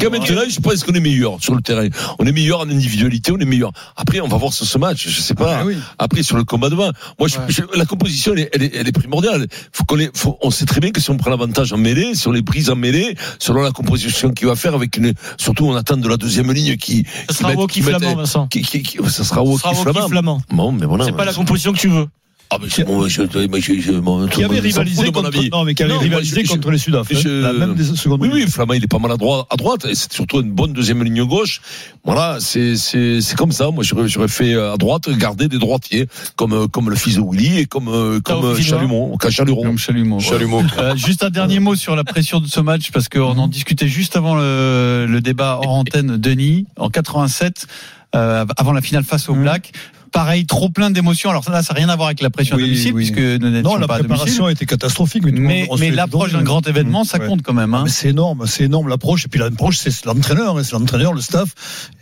euh, 0.07 0.11
Jusqu'à 0.21 0.35
maintenant, 0.35 0.51
je 0.51 0.61
pense 0.61 0.85
qu'on 0.85 0.93
est 0.95 1.01
meilleur 1.01 1.37
sur 1.41 1.55
le 1.55 1.63
terrain. 1.63 1.89
On 2.19 2.27
est 2.27 2.33
meilleur 2.33 2.61
en 2.61 2.69
individualité, 2.69 3.33
on 3.33 3.39
est 3.39 3.45
meilleur. 3.45 3.73
Après, 3.97 4.21
on 4.21 4.29
va 4.29 4.37
voir 4.37 4.53
sur 4.53 4.67
ce 4.67 4.79
match, 4.79 5.09
je 5.09 5.21
sais 5.21 5.35
pas. 5.35 5.59
Ah, 5.61 5.65
oui. 5.65 5.77
Après, 5.99 6.23
sur 6.23 6.37
le 6.37 6.45
combat 6.45 6.69
devant, 6.71 6.91
moi, 7.19 7.29
je, 7.29 7.37
je- 7.49 7.63
la 7.79 7.85
composition, 7.87 8.33
elle 8.35 8.41
est, 8.41 8.51
elle 8.53 8.63
est, 8.63 8.75
elle 8.77 8.89
est 8.89 8.93
primordiale. 8.93 9.47
Faut 9.73 9.85
qu'on 9.85 9.99
on 10.43 10.51
sait 10.51 10.67
très 10.67 10.81
bien 10.81 10.91
que 10.91 11.01
si 11.01 11.11
on 11.11 11.17
prend 11.17 11.31
l'avantage 11.31 11.73
en 11.73 11.77
mêlée, 11.79 12.15
sur 12.15 12.33
les 12.33 12.43
prises 12.43 12.71
en 12.71 12.77
mêlée, 12.77 13.17
selon 13.39 13.63
la 13.63 13.71
composition 13.73 14.31
qu'il 14.33 14.47
va 14.47 14.57
faire 14.57 14.75
avec 14.75 14.97
une, 14.97 15.13
surtout 15.39 15.67
on 15.67 15.75
attend 15.75 15.97
de 15.97 16.09
la 16.09 16.17
deuxième 16.17 16.51
ligne 16.53 16.77
qui, 16.77 17.05
Ça 17.29 17.35
sera 17.37 17.49
mette- 17.51 17.59
Woki 17.59 17.83
mette- 17.83 17.99
Flamand, 17.99 18.17
Vincent. 18.17 18.47
qui, 18.49 18.63
qui, 18.63 18.83
qui- 18.83 18.99
ça 19.09 19.25
sera 19.25 19.43
Woki 19.43 19.63
Ça 19.63 19.71
sera 19.75 19.81
Woki 19.81 19.83
Flamand. 19.93 20.09
Flamand. 20.09 20.43
Bon, 20.51 20.73
mais 20.73 20.87
voilà. 20.87 21.05
C'est 21.05 21.13
pas 21.13 21.25
la 21.25 21.33
composition 21.35 21.73
que 21.73 21.79
tu 21.79 21.89
veux. 21.89 22.07
Ah, 22.51 22.59
mais 22.63 22.69
c'est 22.71 22.85
bon, 22.85 23.09
je, 23.09 23.23
je, 23.23 23.81
je, 23.81 23.91
tout 23.93 24.29
qui 24.31 24.45
avait 24.45 24.61
rivalisé 24.61 25.07
mon 25.07 25.13
contre, 25.13 25.27
avis. 25.37 25.51
non, 25.51 25.65
mais 25.65 25.75
qui 25.75 25.83
avait 25.83 25.89
Non, 25.91 25.97
moi, 25.97 26.05
rivalisé 26.05 26.45
je- 26.45 26.51
contre 26.51 26.71
les 26.71 26.79
Sudaf. 26.79 27.09
secondes. 27.13 28.21
Oui, 28.21 28.29
oui, 28.33 28.47
Flamand, 28.47 28.75
il 28.75 28.85
est 28.85 28.87
pas 28.87 28.99
mal 28.99 29.11
à 29.11 29.17
droite, 29.17 29.47
à 29.51 29.57
droite, 29.57 29.87
et 29.87 29.95
c'est 29.95 30.13
surtout 30.13 30.41
une 30.41 30.53
bonne 30.53 30.73
deuxième 30.73 31.03
ligne 31.03 31.25
gauche. 31.25 31.61
Voilà, 32.05 32.37
c'est, 32.41 32.77
c'est, 32.77 33.21
c'est 33.21 33.35
comme 33.37 33.51
ça. 33.51 33.71
Moi, 33.73 33.83
j'aurais, 33.83 34.07
j'aurais 34.09 34.29
fait 34.29 34.55
euh, 34.55 34.75
à 34.75 34.77
droite, 34.77 35.09
garder 35.19 35.49
des 35.49 35.59
droitiers, 35.59 36.07
comme, 36.37 36.53
euh, 36.53 36.67
comme 36.69 36.91
le 36.91 36.97
fils 36.97 37.17
de 37.17 37.23
Willy 37.23 37.59
et 37.59 37.67
comme, 37.67 37.89
euh, 37.89 38.21
comme 38.21 38.57
Chaluron. 38.61 39.17
Comme 39.17 39.79
Chalumeau. 39.79 40.21
Chalumeau. 40.21 40.63
Euh, 40.79 40.95
juste 40.97 41.25
un 41.25 41.31
dernier 41.31 41.59
mot 41.61 41.75
sur 41.75 41.97
la 41.97 42.05
pression 42.05 42.41
de 42.41 42.47
ce 42.47 42.61
match 42.61 42.91
parce 42.93 43.09
qu'on 43.09 43.37
en 43.39 43.49
discutait 43.49 43.89
juste 43.89 44.17
avant 44.17 44.37
le, 44.37 45.07
le 45.09 45.21
débat 45.21 45.59
hors 45.63 45.73
antenne 45.75 46.19
Denis 46.19 46.67
en 46.79 46.89
87 46.91 47.67
euh, 48.15 48.45
avant 48.57 48.73
la 48.73 48.81
finale 48.81 49.03
face 49.03 49.29
au 49.29 49.35
Black. 49.35 49.73
Pareil, 50.15 50.47
trop 50.47 50.69
plein 50.69 50.91
d'émotions. 50.91 51.29
Alors 51.31 51.51
là, 51.51 51.63
ça 51.65 51.75
n'a 51.75 51.79
rien 51.81 51.89
à 51.89 51.97
voir 51.97 52.07
avec 52.07 52.23
la 52.23 52.31
pression 52.31 52.55
à 52.55 52.59
Oui, 52.59 52.67
domicile 52.67 52.93
oui. 52.95 53.11
puisque 53.11 53.19
Non, 53.43 53.77
la 53.77 53.89
pas 53.89 53.97
à 53.97 53.99
domicile. 53.99 53.99
préparation 53.99 54.49
était 54.49 54.65
catastrophique. 54.65 55.25
Mais, 55.25 55.33
Mais, 55.33 55.69
mais 55.81 55.91
l'approche 55.91 56.33
d'un 56.33 56.43
grand 56.43 56.65
événement, 56.69 57.03
ça 57.03 57.19
Ouais. 57.19 57.27
compte 57.27 57.43
quand 57.43 57.53
même. 57.53 57.75
Hein. 57.75 57.83
Mais 57.87 57.91
c'est 57.91 58.11
énorme, 58.11 58.45
c'est 58.47 58.63
énorme 58.65 58.87
l'approche. 58.89 59.25
Et 59.25 59.29
puis 59.29 59.41
l'approche, 59.41 59.77
c'est 59.77 60.05
l'entraîneur, 60.07 60.57
hein, 60.57 60.63
c'est 60.63 60.73
l'entraîneur, 60.73 61.15
le 61.15 61.21
staff. 61.21 61.49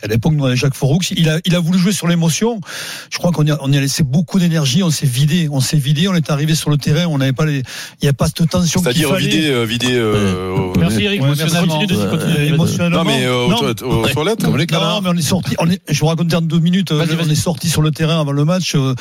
Et 0.02 0.04
à 0.04 0.08
l'époque, 0.08 0.34
nous, 0.34 0.42
on 0.44 0.46
avait 0.46 0.56
Jacques 0.56 0.74
Foroux. 0.74 0.98
Il 1.16 1.30
a, 1.30 1.38
il 1.46 1.54
a 1.54 1.58
voulu 1.58 1.78
jouer 1.78 1.92
sur 1.92 2.06
l'émotion. 2.06 2.60
Je 3.10 3.16
crois 3.16 3.30
qu'on 3.32 3.46
y 3.46 3.50
a, 3.50 3.56
on 3.62 3.72
y 3.72 3.78
a 3.78 3.80
laissé 3.80 4.02
beaucoup 4.02 4.38
d'énergie. 4.38 4.82
On 4.82 4.90
s'est 4.90 5.06
vidé, 5.06 5.48
on 5.50 5.60
s'est 5.60 5.78
vidé. 5.78 6.06
On 6.08 6.14
est 6.14 6.30
arrivé 6.30 6.54
sur 6.54 6.68
le 6.68 6.76
terrain. 6.76 7.06
On 7.06 7.16
n'avait 7.16 7.32
pas 7.32 7.46
les, 7.46 7.60
il 7.60 8.04
n'y 8.04 8.08
a 8.10 8.12
pas 8.12 8.26
cette 8.26 8.46
tension 8.50 8.82
C'est-à-dire 8.82 9.14
vider, 9.14 9.46
euh, 9.48 9.64
vider. 9.64 9.92
euh, 9.92 10.70
Merci 10.78 11.04
Eric, 11.04 11.22
Ouais, 11.22 11.28
émotionnellement. 11.28 11.78
merci. 11.78 11.86
De- 11.94 12.02
Euh, 12.02 12.46
émotionnellement. 12.46 13.04
Non, 13.04 13.10
mais 13.10 13.24
euh, 13.24 13.46
aux, 13.46 14.06
toilettes-. 14.08 14.42
Comme 14.44 14.58
les 14.58 14.66
Non, 14.66 15.00
mais 15.02 15.08
on 15.08 15.16
est 15.16 15.22
sorti. 15.22 15.56
Je 15.88 15.98
vous 15.98 16.06
raconter 16.08 16.36
en 16.36 16.42
deux 16.42 16.58
minutes. 16.58 16.92
euh, 16.92 17.06
on 17.24 17.30
est 17.30 17.34
sorti 17.34 17.70
sur 17.70 17.80
le 17.80 17.90
terrain 17.90 18.01
avant 18.10 18.32
le 18.32 18.44
match. 18.44 18.74
euh, 18.74 18.94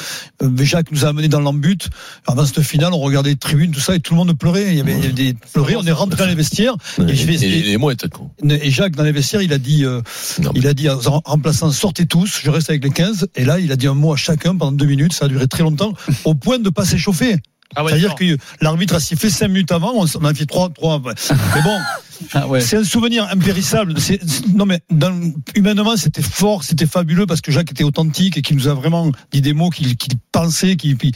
euh, 0.43 0.49
Jacques 0.63 0.91
nous 0.91 1.05
a 1.05 1.09
amené 1.09 1.27
dans 1.27 1.39
l'embut. 1.39 1.89
Avant 2.27 2.45
cette 2.45 2.61
finale, 2.61 2.93
on 2.93 2.99
regardait 2.99 3.31
les 3.31 3.35
tribunes, 3.35 3.71
tout 3.71 3.79
ça, 3.79 3.95
et 3.95 3.99
tout 3.99 4.13
le 4.13 4.17
monde 4.17 4.37
pleurait. 4.37 4.67
Il 4.71 4.77
y 4.77 4.81
avait, 4.81 4.93
il 4.93 4.99
y 4.99 5.03
avait 5.05 5.13
des 5.13 5.35
pleurait. 5.53 5.75
On 5.75 5.83
est 5.85 5.91
rentré 5.91 6.17
dans 6.17 6.25
les 6.25 6.35
vestiaires. 6.35 6.75
Et, 7.07 7.15
je 7.15 7.25
vais- 7.25 7.35
Et 7.71 7.77
quoi. 7.77 8.27
et 8.49 8.71
Jacques 8.71 8.95
dans 8.95 9.03
les 9.03 9.11
vestiaires, 9.11 9.41
il 9.41 9.53
a 9.53 9.57
dit, 9.57 9.85
euh, 9.85 10.01
Non, 10.41 10.51
il 10.55 10.67
a 10.67 10.73
dit 10.73 10.89
en 10.89 10.99
remplaçant 11.25 11.71
sortez 11.71 12.05
tous. 12.05 12.41
Je 12.43 12.49
reste 12.49 12.69
avec 12.69 12.83
les 12.83 12.91
15. 12.91 13.27
Et 13.35 13.45
là, 13.45 13.59
il 13.59 13.71
a 13.71 13.75
dit 13.75 13.87
un 13.87 13.93
mot 13.93 14.13
à 14.13 14.17
chacun 14.17 14.55
pendant 14.55 14.71
deux 14.71 14.85
minutes. 14.85 15.13
Ça 15.13 15.25
a 15.25 15.27
duré 15.27 15.47
très 15.47 15.63
longtemps, 15.63 15.93
au 16.25 16.35
point 16.35 16.59
de 16.59 16.69
pas 16.69 16.85
s'échauffer. 16.85 17.37
Ah 17.75 17.83
ouais, 17.85 17.91
C'est-à-dire 17.91 18.15
que 18.15 18.37
l'arbitre 18.59 18.95
a 18.95 18.99
sifflé 18.99 19.29
cinq 19.29 19.47
minutes 19.47 19.71
avant, 19.71 19.93
on 19.95 20.03
en 20.05 20.25
a 20.25 20.33
fait 20.33 20.45
trois, 20.45 20.69
trois. 20.69 20.95
après. 20.95 21.13
Mais 21.55 21.61
bon, 21.61 21.77
Ah 22.33 22.47
ouais. 22.47 22.61
c'est 22.61 22.77
un 22.77 22.83
souvenir 22.83 23.27
impérissable. 23.31 23.99
C'est- 23.99 24.19
c'est- 24.27 24.47
non 24.53 24.65
mais 24.65 24.79
dans- 24.89 25.13
humainement, 25.55 25.95
c'était 25.97 26.21
fort, 26.21 26.63
c'était 26.63 26.85
fabuleux 26.85 27.25
parce 27.25 27.41
que 27.41 27.51
Jacques 27.51 27.71
était 27.71 27.83
authentique 27.83 28.37
et 28.37 28.41
qu'il 28.41 28.55
nous 28.57 28.67
a 28.67 28.73
vraiment 28.73 29.11
dit 29.31 29.41
des 29.41 29.53
mots 29.53 29.69
qu'il 29.69 29.95
qu'il 29.97 30.13
pensait, 30.31 30.75
qu'il. 30.75 30.97
puis- 30.97 31.11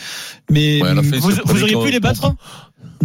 Mais 0.50 0.82
Ouais, 0.82 0.94
Vous, 1.20 1.64
auriez 1.64 1.76
pu 1.84 1.92
les 1.92 2.00
battre 2.00 2.36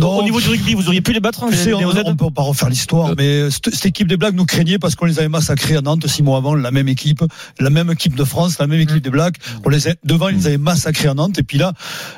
non, 0.00 0.18
Au 0.18 0.22
niveau 0.22 0.40
du 0.40 0.48
rugby, 0.48 0.74
vous 0.74 0.86
auriez 0.88 1.00
pu 1.00 1.12
les 1.12 1.20
battre 1.20 1.44
tu 1.50 1.56
sais, 1.56 1.66
les- 1.70 1.74
on, 1.74 2.16
peut 2.16 2.30
pas 2.30 2.42
refaire 2.42 2.68
l'histoire, 2.68 3.14
mais 3.16 3.50
cette, 3.50 3.70
cette 3.74 3.86
équipe 3.86 4.08
des 4.08 4.16
Blacks 4.16 4.34
nous 4.34 4.44
craignait 4.46 4.78
parce 4.78 4.94
qu'on 4.94 5.04
les 5.06 5.18
avait 5.18 5.28
massacrés 5.28 5.76
à 5.76 5.80
Nantes 5.80 6.06
six 6.06 6.22
mois 6.22 6.38
avant, 6.38 6.54
la 6.54 6.70
même 6.70 6.88
équipe, 6.88 7.22
la 7.58 7.70
même 7.70 7.90
équipe 7.90 8.14
de 8.16 8.24
France, 8.24 8.58
la 8.58 8.66
même 8.66 8.80
équipe 8.80 8.98
des 9.02 9.10
Blacks. 9.10 9.36
On 9.64 9.68
les 9.68 9.88
a- 9.88 9.94
devant, 10.04 10.28
ils 10.28 10.36
les 10.36 10.46
avaient 10.48 10.58
massacrés 10.58 11.08
à 11.08 11.14
Nantes. 11.14 11.38
Et 11.38 11.42
puis 11.42 11.58
là, 11.58 11.72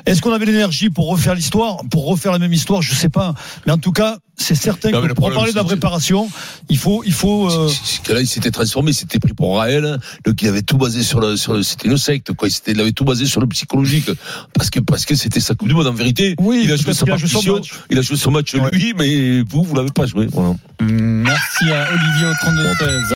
est-ce 0.05 0.21
qu'on 0.21 0.31
avait 0.33 0.45
l'énergie 0.45 0.89
pour 0.89 1.09
refaire 1.09 1.35
l'histoire, 1.35 1.77
pour 1.91 2.05
refaire 2.05 2.31
la 2.31 2.39
même 2.39 2.53
histoire? 2.53 2.81
Je 2.81 2.93
sais 2.93 3.09
pas. 3.09 3.33
Mais 3.65 3.71
en 3.71 3.77
tout 3.77 3.91
cas, 3.91 4.17
c'est 4.35 4.55
certain 4.55 4.89
Non, 4.89 5.01
que 5.01 5.07
pour 5.07 5.15
problème, 5.15 5.37
parler 5.37 5.51
de 5.51 5.57
la 5.57 5.63
préparation, 5.63 6.27
il 6.69 6.77
faut, 6.77 7.03
il 7.05 7.13
faut. 7.13 7.51
euh, 7.51 7.69
là, 8.09 8.19
il 8.19 8.27
s'était 8.27 8.49
transformé, 8.49 8.89
il 8.91 8.95
s'était 8.95 9.19
pris 9.19 9.33
pour 9.33 9.57
Raël, 9.57 9.99
donc 10.25 10.41
il 10.41 10.47
avait 10.47 10.63
tout 10.63 10.77
basé 10.77 11.03
sur 11.03 11.19
le, 11.19 11.37
sur 11.37 11.53
le- 11.53 11.61
c'était 11.61 11.87
une 11.87 11.97
secte, 11.97 12.33
quoi. 12.33 12.47
Il, 12.47 12.51
s'était- 12.51 12.71
il 12.71 12.81
avait 12.81 12.93
tout 12.93 13.05
basé 13.05 13.25
sur 13.27 13.41
le 13.41 13.47
psychologique, 13.47 14.09
parce 14.55 14.71
que, 14.71 14.79
parce 14.79 15.05
que 15.05 15.13
c'était 15.15 15.39
sa 15.39 15.53
Coupe 15.53 15.67
du 15.67 15.75
Monde, 15.75 15.85
en 15.87 15.93
vérité. 15.93 16.35
Oui, 16.39 16.61
il 16.63 16.71
a 16.71 16.77
joué 16.77 16.93
sa 16.93 17.05
partition. 17.05 17.61
Il 17.89 17.97
a 17.97 18.01
joué 18.01 18.17
son 18.17 18.31
match 18.31 18.55
lui, 18.55 18.93
mais 18.97 19.41
vous, 19.41 19.63
vous 19.63 19.75
l'avez 19.75 19.91
pas 19.91 20.05
joué, 20.05 20.27
voilà. 20.31 20.55
Merci 20.81 21.71
à 21.71 21.87
Olivier 21.91 22.27
au 22.27 22.33
32 22.41 22.63
16. 22.79 23.03